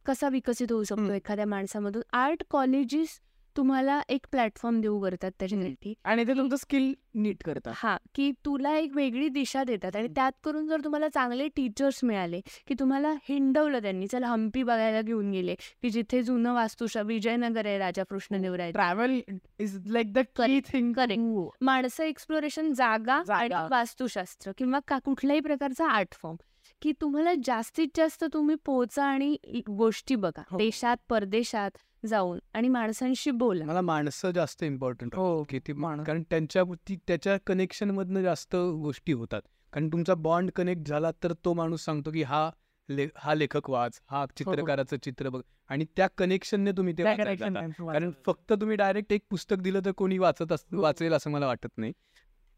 कसा 0.05 0.29
विकसित 0.29 0.71
होऊ 0.71 0.83
शकतो 0.83 1.01
हम्म. 1.01 1.13
एखाद्या 1.13 1.45
माणसामधून? 1.45 2.01
आर्ट 2.13 2.43
कॉलेजेस 2.49 3.19
तुम्हाला 3.57 4.01
एक 4.09 4.25
प्लॅटफॉर्म 4.31 4.79
देऊ 4.81 5.01
करतात 5.01 5.31
त्याच्यासाठी. 5.39 5.93
आणि 6.03 6.23
ते 6.27 6.33
तुमचं 6.33 6.55
स्किल 6.55 6.93
नीट 7.15 7.43
करतात. 7.43 7.73
हा 7.75 7.97
की 8.15 8.31
तुला 8.45 8.75
एक 8.77 8.91
वेगळी 8.95 9.27
दिशा 9.29 9.63
देतात 9.63 9.95
आणि 9.95 10.07
त्यात 10.07 10.31
करून 10.43 10.67
जर 10.67 10.83
तुम्हाला 10.83 11.07
चांगले 11.09 11.47
टीचर्स 11.47 12.03
मिळाले 12.03 12.41
की 12.67 12.73
तुम्हाला 12.79 13.13
हिंडवलं 13.29 13.81
त्यांनी 13.81 14.07
चला 14.07 14.27
हम्पी 14.27 14.63
बघायला 14.63 15.01
घेऊन 15.01 15.31
गेले 15.31 15.55
की 15.55 15.89
जिथे 15.89 16.21
जुनं 16.23 16.53
वास्तुशा 16.53 17.01
विजयनगर 17.01 17.65
आहे 17.65 17.77
राजा 17.77 18.03
Krishnadevaraya 18.03 18.71
travel 18.71 19.19
is 19.59 19.79
like 19.87 20.13
the 20.13 20.17
thing. 20.37 21.47
माणसं 21.61 22.03
एक्सप्लोरेशन 22.03 22.73
जागा 22.73 23.21
आणि. 23.29 23.67
वास्तुशास्त्र 23.71 24.51
किंवा 24.57 24.79
का 24.87 24.99
कुठल्याही 24.99 25.41
प्रकारचा 25.41 25.87
आर्ट 25.87 26.13
फॉर्म 26.13 26.37
की 26.81 26.91
तुम्हाला 27.01 27.33
जास्तीत 27.45 27.87
जास्त 27.97 28.23
तुम्ही 28.33 28.55
पोहोचा 28.65 29.05
आणि 29.05 29.37
गोष्टी 29.69 30.15
बघा. 30.15 30.43
हो. 30.51 30.57
देशात 30.57 30.97
परदेशात 31.09 31.71
जाऊन 32.05 32.39
आणि 32.53 32.69
माणसांशी 32.69 33.31
बोला. 33.31 33.65
मला 33.65 33.81
माणसं 33.81 34.31
जास्त 34.31 34.63
इम्पॉर्टंट 34.63 35.15
हो. 35.15 35.43
की 35.49 35.59
ती 35.59 35.73
माणूस. 35.73 36.07
कारण 36.07 36.23
त्यांच्या 36.29 36.63
त्याच्या 37.07 37.37
कनेक्शन 37.47 37.91
मधनं 37.91 38.21
जास्त 38.21 38.55
गोष्टी 38.55 39.11
होतात. 39.11 39.41
कारण 39.73 39.87
तुमचा 39.87 40.15
बॉन्ड 40.15 40.51
कनेक्ट 40.51 40.87
झाला 40.87 41.11
तर 41.23 41.33
तो 41.45 41.53
माणूस 41.53 41.85
सांगतो 41.85 42.11
की 42.11 42.23
हा 42.23 42.51
ले 42.89 43.07
हा 43.15 43.33
लेखक 43.33 43.69
वाच 43.69 44.01
हा 44.11 44.25
चित्रकाराचं 44.37 44.97
चित्र 44.97 45.29
बघ. 45.29 45.41
आणि 45.69 45.85
त्या 45.97 46.07
कनेक्शनने 46.17 46.71
तुम्ही 46.71 46.93
ते 46.97 47.03
कारण 47.03 48.11
फक्त 48.25 48.53
तुम्ही 48.53 48.77
डायरेक्ट 48.77 49.13
एक 49.13 49.21
पुस्तक 49.29 49.55
दिलं 49.59 49.79
तर 49.85 49.91
कोणी 49.91 50.17
वाचत 50.17 50.51
अस 50.51 50.65
वाचेल 50.71 51.13
असं 51.13 51.31
मला 51.31 51.47
वाटत 51.47 51.77
नाही. 51.77 51.93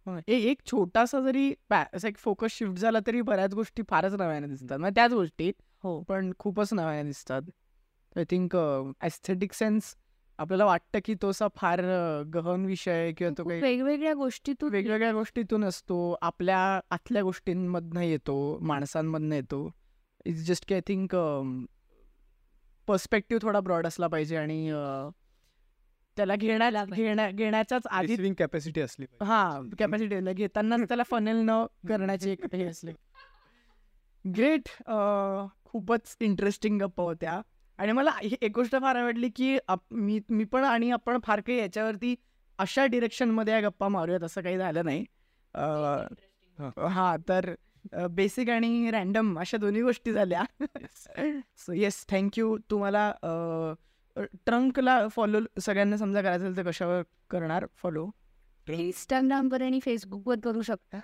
हं, 0.08 0.20
एक 0.28 0.58
छोटासा 0.66 1.22
जरी 1.22 1.54
पॅ- 1.70 1.86
असा 1.94 2.08
एक 2.08 2.18
फोकस 2.18 2.52
शिफ्ट 2.52 2.74
झाला 2.74 3.00
तरी 3.08 3.22
बऱ्याच 3.22 3.54
गोष्टी 3.54 3.84
फारच 3.90 4.14
नव्याने 4.14 4.48
दिसतात. 4.48 4.78
म्हणजे 4.78 4.96
त्याच 4.96 5.14
गोष्टी 5.14 5.52
हो. 5.84 6.02
पण 6.02 6.34
खूपच 6.40 6.74
नव्याने 6.74 7.04
दिसतात. 7.04 7.42
आय 8.16 8.24
थिंक 8.30 8.56
एस्थेटिक 9.04 9.54
सेन्स 9.54 9.96
आपल्याला 10.40 10.66
वाटतं 10.66 11.00
की 11.06 11.14
तो 11.22 11.30
असा 11.30 11.48
फार 11.56 11.82
गहन 12.34 12.66
विषय 12.66 12.92
आहे 12.92 13.12
किंवा 13.14 13.34
तो 13.38 13.44
काही 13.44 13.62
वेगवेगळ्या 13.62 14.14
गोष्टीतून 14.14 14.72
वेगवेगळ्या 14.72 15.12
गोष्टीतून 15.14 15.64
असतो. 15.64 16.16
आपल्या 16.22 16.60
आतल्या 16.92 17.22
गोष्टींमधनं 17.24 18.02
येतो 18.02 18.58
माणसांमधनं 18.62 19.36
येतो. 19.36 19.70
इट्स 20.26 20.46
जस्ट 20.48 20.68
की 20.68 20.74
आय 20.76 20.82
थिंक 20.88 21.16
पर्स्पेक्टिव्ह 22.88 23.42
थोडा 23.42 23.60
ब्रॉड 23.60 23.88
असला 23.88 24.08
पाहिजे 24.08 24.38
आणि 24.38 24.70
त्याला 26.18 26.36
घेण्या 26.36 26.70
पाहिजे. 26.70 27.04
घेण्या 27.04 27.30
घेण्याच्याच 27.32 27.88
आधी 27.88 28.34
कॅपॅसिटी 28.34 28.82
असली 28.82 29.06
पाहिजे. 29.06 29.26
हा 29.26 29.60
कॅपॅसिटी 29.80 30.34
घेताना 30.34 30.78
त्याला 30.78 31.04
फनेल 31.04 31.42
न 31.46 31.64
करण्याची 31.90 32.30
एक 32.30 32.46
हे 32.54 32.66
असले. 32.66 32.94
ग्रेट 34.26 34.70
खूपच 35.66 36.16
इंटरेस्टिंग 36.20 36.82
गप्पा 36.82 37.04
होत्या. 37.04 37.42
आणि 37.78 37.92
मला 37.92 38.12
ही 38.24 38.36
एक 38.42 38.52
गोष्ट 38.56 38.76
फार 38.82 38.96
आवडली 38.96 39.30
की 39.30 39.58
मी 39.92 40.20
मी 40.30 40.44
पण 40.44 40.64
आणि 40.64 40.92
आपण 40.92 41.18
फार 41.24 41.40
काही 41.40 41.60
याच्यावरती 41.60 42.16
अशा 42.58 42.86
डिरेक्शनमध्ये 42.86 43.54
या 43.54 43.62
गप्पा 43.62 43.88
मारूयात 43.88 44.24
असं 44.24 44.42
काही 44.42 44.58
झालं 44.58 44.86
नाही. 44.86 45.06
हा. 46.88 47.16
तर 47.30 47.54
बेसिक 48.10 48.50
आणि 48.50 48.92
रॅन्डम 48.92 49.40
अशा 49.40 49.58
दोन्ही 49.58 49.82
गोष्टी 49.82 50.14
झाल्या. 50.14 50.44
सो 51.58 51.74
येस 51.74 52.06
थँक्यू 52.10 52.58
तुम्हाला 52.72 53.14
ट्रंकला 54.46 55.08
फॉलो 55.08 55.40
सगळ्यांना 55.62 55.98
समजा 55.98 56.22
करायचं 56.22 56.46
असेल 56.46 56.58
तर 56.58 56.70
कशावर 56.70 57.02
करणार? 57.30 57.66
फॉलो 57.76 58.10
इंस्टाग्रामवर 58.70 59.62
आणि 59.62 59.80
फेसबुकवर 59.80 60.36
करू 60.44 60.62
शकता. 60.62 61.00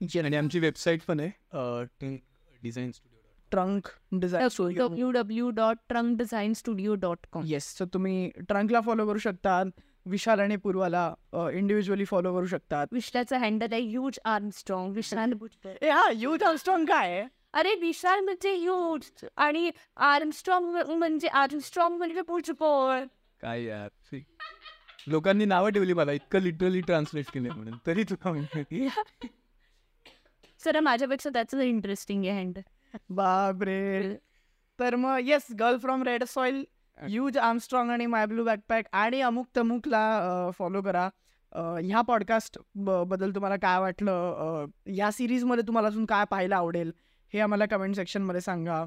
आणि 0.00 0.36
आमची 0.36 0.58
वेबसाईट 0.58 1.00
पण 1.08 1.20
आहे 1.20 1.30
design 2.62 2.92
studio 2.92 3.15
Trunk 3.50 3.88
design 4.12 4.74
W 4.76 5.10
W 5.10 5.50
dot 5.50 5.76
Trunk 5.88 6.18
design 6.18 6.52
studio 6.52 6.94
dot 6.94 7.26
com 7.32 7.44
yes 7.46 7.76
so 7.78 7.84
तुम्ही 7.84 8.30
ट्रंकला 8.48 8.80
फॉलो 8.80 9.06
करू 9.06 9.18
शकता 9.18 9.62
विशाल 10.06 10.40
आणि 10.40 10.56
पूर्वाला 10.56 11.14
इंडिव्हिज्युअली 11.52 12.04
फॉलो 12.04 12.34
करू 12.34 12.46
शकतात. 12.46 12.86
विशालचं 12.92 13.36
हँडल 13.36 13.72
आहे 13.72 13.82
ह्यूज 13.82 14.18
आर्मस्ट्रॉंग 14.24 14.92
विशाल 14.92 15.32
ए 15.82 15.90
हा 15.90 16.10
यूथ 16.14 16.42
आर्मस्ट्रॉंग 16.42 16.84
काय 16.86 17.10
आहे? 17.10 17.24
अरे 17.52 17.74
विशाल 17.74 18.20
म्हणजे 18.20 18.54
ह्यूज 18.56 19.24
आणि 19.36 19.70
आर्मस्ट्रॉंग 19.96 20.76
म्हणजे 20.88 21.28
आर्मस्ट्रॉंग 21.28 21.96
म्हणजे 21.96 22.22
भुजबळ. 22.28 23.04
काय 23.40 23.64
यार. 23.64 24.16
लोकांनी 25.08 25.44
नावं 25.44 25.70
ठेवली 25.70 25.92
मला 25.92 26.12
इतकं 26.12 26.40
लिटरली 26.40 26.80
ट्रान्सलेट 26.80 27.30
केलं 27.34 27.54
म्हणून. 27.54 27.74
तरी 27.86 28.02
तुला 28.02 28.32
माहिती. 28.32 28.88
सर 30.64 30.80
माझ्यापेक्षा 30.80 31.30
त्याच 31.30 31.54
इंटरेस्टिंग 31.54 32.24
आहे 32.24 32.38
हँडल 32.40 32.60
बापरे. 33.10 34.14
तर 34.80 34.96
मग 34.96 35.18
yes 35.22 35.46
girl 35.60 35.78
from 35.78 36.02
red 36.02 36.24
soil 36.24 36.64
use 37.08 37.38
Armstrong 37.38 37.90
आणि 37.90 38.06
माय 38.06 38.26
ब्लू 38.26 38.44
बॅकपॅक 38.44 38.84
आणि 38.92 39.20
अमुक 39.20 39.46
तमुकला 39.56 40.50
फॉलो 40.58 40.82
करा. 40.82 41.08
ह्या 41.84 42.00
पॉडकास्टबद्दल 42.00 43.30
तुम्हाला 43.30 43.56
काय 43.56 43.80
वाटलं? 43.80 44.32
अ, 44.32 44.66
या 44.86 45.10
सिरीजमध्ये 45.10 45.66
तुम्हाला 45.66 45.88
अजून 45.88 46.06
काय 46.06 46.24
पाहायला 46.30 46.56
आवडेल? 46.56 46.92
हे 47.34 47.40
आम्हाला 47.40 47.66
कमेंट 47.66 47.94
सेक्शनमध्ये 47.94 48.40
सांगा. 48.40 48.84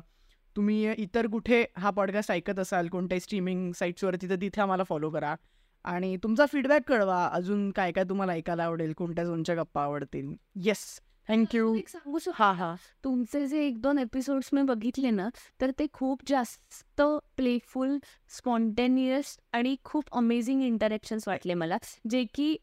तुम्ही 0.55 0.91
इतर 0.91 1.27
कुठे 1.27 1.65
हा 1.77 1.89
पॉडकास्ट 1.89 2.31
ऐकत 2.31 2.59
असाल 2.59 2.87
कोणत्याही 2.87 3.19
स्ट्रीमिंग 3.19 3.71
साईट्सवरती 3.71 4.29
तर 4.29 4.35
तिथे 4.35 4.61
आम्हाला 4.61 4.83
फॉलो 4.83 5.09
करा. 5.09 5.35
आणि 5.83 6.17
तुमचा 6.17 6.45
फीडबॅक 6.45 6.81
कळवा 6.87 7.29
अजून 7.33 7.71
काय 7.71 7.91
काय 7.91 8.03
तुम्हाला 8.03 8.31
ऐकायला 8.31 8.63
आवडेल 8.63 8.93
कोणत्या 8.93 9.25
झोनच्या 9.25 9.55
गप्पा 9.55 9.83
आवडतील. 9.83 10.33
येस 10.55 11.01
थँक्यू 11.29 11.75
सांगू 11.87 12.19
शकतो 12.19 12.43
हा 12.43 12.51
हा. 12.51 12.75
तुमचे 13.03 13.47
जे 13.47 13.67
एक 13.67 13.81
दोन 13.81 13.97
एपिसोड्स 13.99 14.49
मी 14.53 14.61
बघितले 14.61 15.09
ना 15.09 15.29
तर 15.61 15.71
ते 15.79 15.85
खूप 15.93 16.19
जास्त 16.27 17.01
प्लेफुल 17.37 17.97
स्पॉन्टेनियस 18.29 19.37
आणि 19.53 19.75
खूप 19.83 20.03
अमेझिंग 20.11 20.63
इंटरॅक्शन्स 20.63 21.27
वाटले 21.27 21.53
मला. 21.53 21.77
जे 22.09 22.23
की 22.23 22.55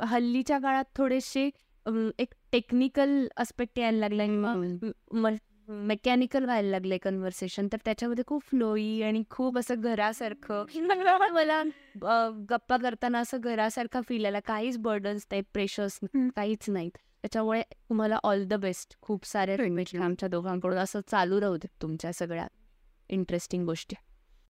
हल्लीच्या 0.00 0.58
काळात 0.58 0.84
थोडेसे 0.96 1.50
एक 2.18 2.34
टेक्निकल 2.52 3.28
अस्पेक्ट 3.36 3.78
यायला 3.78 4.08
लागलाय. 4.08 4.28
मेकॅनिकल 5.68 6.44
व्हायला 6.44 6.70
लागले 6.70 6.98
कन्व्हर्सेशन 6.98 7.66
तर 7.72 7.76
त्याच्यामध्ये 7.84 8.24
खूप 8.26 8.42
फ्लोई 8.42 9.02
आणि 9.02 9.22
खूप 9.30 9.58
असं 9.58 9.80
घरासारखं. 9.80 10.64
मला 11.32 11.62
गप्पा 12.48 12.76
करताना 12.76 13.18
असं 13.18 13.40
घरासारखा 13.40 14.00
फील 14.00 14.26
आला 14.26 14.40
काहीच 14.40 14.78
बर्डन्स 14.78 15.26
नाही 15.30 15.42
प्रेशर्स 15.52 15.98
काहीच 16.36 16.70
नाहीत. 16.70 16.98
त्याच्यामुळे 17.22 17.62
तुम्हाला 17.62 18.18
ऑल 18.22 18.44
द 18.44 18.54
बेस्ट 18.54 18.96
खूप 19.00 19.24
शुभेच्छा 19.24 20.04
आमच्या 20.04 20.28
दोघांकडून. 20.28 20.78
असं 20.78 21.00
चालू 21.08 21.40
राहू 21.40 21.56
दे 21.56 21.66
तुमच्या 21.82 22.12
सगळ्या 22.12 22.46
इंटरेस्टिंग 23.08 23.64
गोष्टी. 23.64 23.96